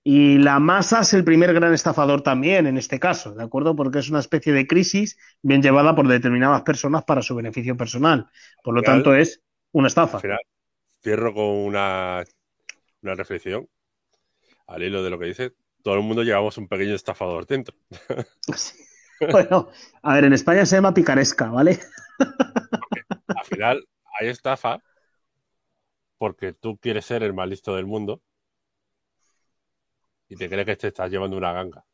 [0.06, 3.74] Y la masa es el primer gran estafador también en este caso, ¿de acuerdo?
[3.74, 8.28] Porque es una especie de crisis bien llevada por determinadas personas para su beneficio personal.
[8.62, 9.40] Por lo final- tanto, es
[9.72, 10.18] una estafa.
[10.18, 10.40] Al final,
[11.02, 12.22] cierro con una,
[13.00, 13.66] una reflexión.
[14.66, 17.74] Al hilo de lo que dices, todo el mundo llevamos un pequeño estafador dentro.
[18.56, 18.74] Sí.
[19.30, 19.68] Bueno,
[20.02, 21.78] a ver, en España se llama picaresca, ¿vale?
[23.28, 24.82] Al final, hay estafa
[26.18, 28.22] porque tú quieres ser el más listo del mundo
[30.28, 31.84] y te crees que te estás llevando una ganga.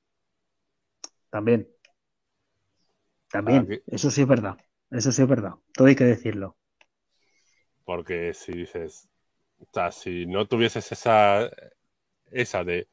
[1.31, 1.69] También.
[3.31, 3.63] También.
[3.63, 3.83] Aquí.
[3.87, 4.57] Eso sí es verdad.
[4.91, 5.55] Eso sí es verdad.
[5.73, 6.57] Todo hay que decirlo.
[7.85, 9.09] Porque si dices,
[9.59, 11.51] o sea, si no tuvieses esa,
[12.31, 12.89] esa de,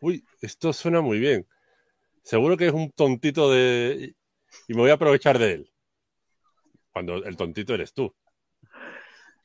[0.00, 1.46] uy, esto suena muy bien,
[2.22, 4.14] seguro que es un tontito de,
[4.68, 5.73] y me voy a aprovechar de él.
[6.94, 8.14] Cuando el tontito eres tú.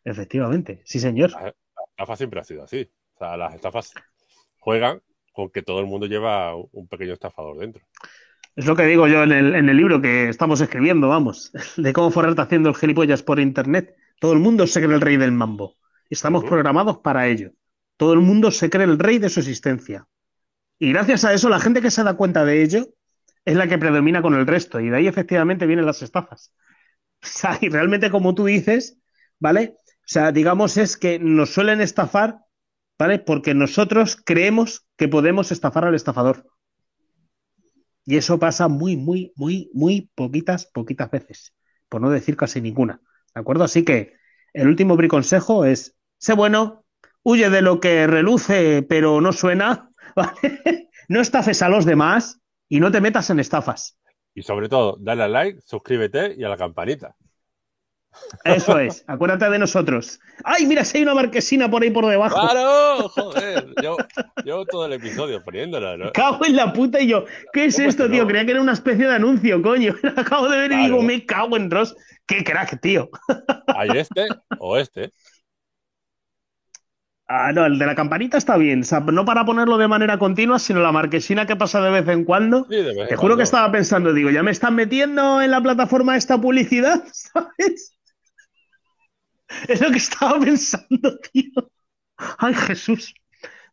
[0.05, 0.83] Efectivamente.
[0.85, 1.31] Sí, señor.
[1.31, 1.53] La
[1.89, 2.87] estafa siempre ha sido así.
[3.15, 3.91] O sea, las estafas
[4.59, 5.01] juegan
[5.33, 7.81] con que todo el mundo lleva un pequeño estafador dentro.
[8.55, 11.91] Es lo que digo yo en el, en el libro que estamos escribiendo, vamos, de
[11.91, 13.95] cómo forrarte haciendo el gilipollas por internet.
[14.19, 15.75] Todo el mundo se cree el rey del mambo.
[16.07, 17.51] Estamos programados para ello.
[17.97, 20.07] Todo el mundo se cree el rey de su existencia.
[20.77, 22.89] Y gracias a eso, la gente que se da cuenta de ello
[23.43, 24.79] es la que predomina con el resto.
[24.79, 26.53] Y de ahí efectivamente vienen las estafas.
[27.23, 28.97] O sea, y realmente, como tú dices,
[29.39, 29.75] ¿vale?
[29.85, 32.39] O sea, digamos, es que nos suelen estafar,
[32.97, 33.19] ¿vale?
[33.19, 36.47] Porque nosotros creemos que podemos estafar al estafador.
[38.05, 41.53] Y eso pasa muy, muy, muy, muy poquitas, poquitas veces.
[41.89, 43.01] Por no decir casi ninguna.
[43.35, 43.63] ¿De acuerdo?
[43.63, 44.13] Así que
[44.53, 46.85] el último briconsejo es, sé bueno,
[47.21, 50.89] huye de lo que reluce pero no suena, ¿vale?
[51.07, 53.97] No estafes a los demás y no te metas en estafas.
[54.33, 57.15] Y sobre todo, dale al like, suscríbete y a la campanita.
[58.43, 60.19] Eso es, acuérdate de nosotros.
[60.43, 62.39] ¡Ay, mira, si hay una marquesina por ahí por debajo!
[62.39, 63.09] ¡Claro!
[63.09, 63.97] Joder, yo,
[64.45, 66.11] yo todo el episodio poniéndola, ¿no?
[66.11, 68.23] Cago en la puta y yo, ¿qué es ¿Cómo esto, tío?
[68.23, 68.27] no?
[68.27, 69.93] Creía que era una especie de anuncio, coño.
[70.17, 71.95] Acabo de ver y digo, me cago en Ross.
[72.25, 73.09] ¡Qué crack, tío!
[73.67, 74.27] Hay este
[74.59, 75.11] o este.
[77.31, 78.81] Ah, no, el de la campanita está bien.
[78.81, 82.07] O sea, no para ponerlo de manera continua, sino la marquesina que pasa de vez
[82.07, 82.65] en cuando.
[82.67, 83.37] Sí, vez Te juro cuando.
[83.37, 87.95] que estaba pensando, digo, ya me están metiendo en la plataforma esta publicidad, ¿sabes?
[89.67, 91.71] Es lo que estaba pensando, tío.
[92.39, 93.13] Ay, Jesús.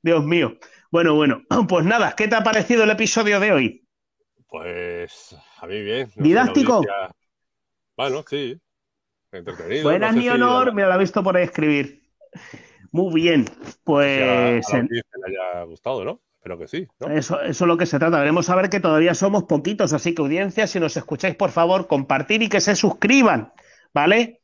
[0.03, 0.59] Dios mío.
[0.91, 1.43] Bueno, bueno.
[1.69, 3.89] Pues nada, ¿qué te ha parecido el episodio de hoy?
[4.49, 6.11] Pues a mí bien.
[6.15, 6.85] no ¿Didáctico?
[7.97, 8.61] Bueno, sí.
[9.33, 9.83] Entretenido.
[9.85, 10.67] Buenas, no sé mi si honor.
[10.67, 12.03] la- Mira, lo he visto por ahí escribir.
[12.97, 13.45] Muy bien.
[13.49, 16.23] a a Pues audiencia le haya gustado, ¿no?
[16.39, 17.09] Espero que sí, ¿no?
[17.09, 18.19] Eso, eso es lo que se trata.
[18.19, 21.89] Veremos a ver que todavía somos poquitos, así que audiencia, si nos escucháis, por favor,
[21.89, 23.53] compartir y que se suscriban,
[23.93, 24.41] ¿vale?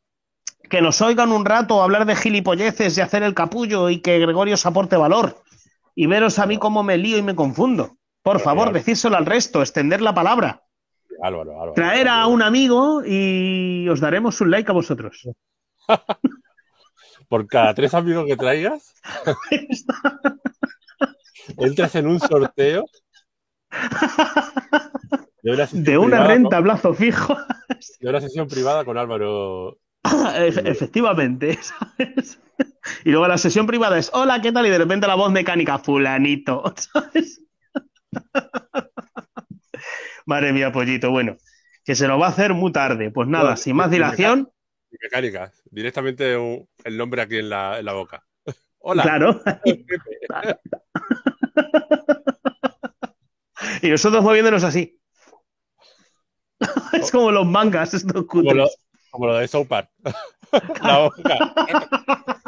[0.68, 4.54] Que nos oigan un rato hablar de gilipolleces y hacer el capullo y que Gregorio
[4.54, 5.42] os aporte valor.
[5.94, 7.96] Y veros a mí cómo me lío y me confundo.
[8.22, 10.64] Por Pero favor, decírselo al resto, extender la palabra.
[11.22, 11.72] Álvaro, Álvaro.
[11.72, 15.26] Traer a un amigo y os daremos un like a vosotros.
[17.32, 18.92] Por cada tres amigos que traigas,
[21.56, 22.84] entras en un sorteo
[25.40, 27.34] de una De renta a con- plazo fijo.
[28.00, 29.78] de una sesión privada con Álvaro.
[30.04, 32.38] Efe- Efectivamente, ¿sabes?
[33.06, 34.66] Y luego la sesión privada es, hola, ¿qué tal?
[34.66, 37.40] Y de repente la voz mecánica, fulanito, ¿sabes?
[40.26, 41.38] Madre mía, pollito, bueno,
[41.82, 43.10] que se lo va a hacer muy tarde.
[43.10, 44.50] Pues nada, Bueno, sin más dilación,
[45.00, 45.62] Mecánicas.
[45.70, 48.24] Directamente un- el nombre aquí en la, en la boca.
[48.78, 49.02] Hola.
[49.02, 49.40] claro.
[53.80, 54.98] Y nosotros moviéndonos así.
[56.92, 58.68] Es como los mangas, estos Como lo,
[59.10, 59.90] como lo de South Park.
[60.82, 61.36] la boca.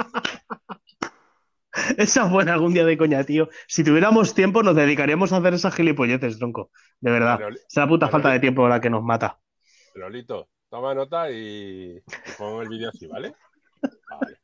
[1.99, 3.49] Esa es buena algún día de coña, tío.
[3.67, 6.71] Si tuviéramos tiempo, nos dedicaríamos a hacer esas gilipolleces, tronco.
[7.01, 7.37] De verdad.
[7.39, 9.39] Pero- Es la puta pero- falta de tiempo la que nos mata.
[9.95, 13.33] Lolito, toma nota y, y pon el vídeo así, ¿vale?
[14.11, 14.39] Vale.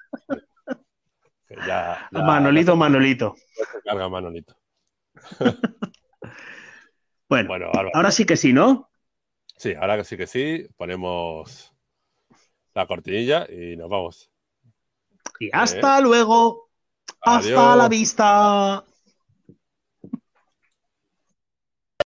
[1.48, 3.34] Que ya, ya- Manolito, Manolito.
[3.58, 4.56] ya se carga Manolito.
[7.28, 8.90] Bueno, ahora sí que sí, ¿no?
[9.56, 11.72] Sí, ahora que sí que sí, ponemos
[12.74, 14.32] la cortinilla y nos vamos.
[15.38, 16.70] Y hasta luego.
[17.20, 18.84] Hasta la vista.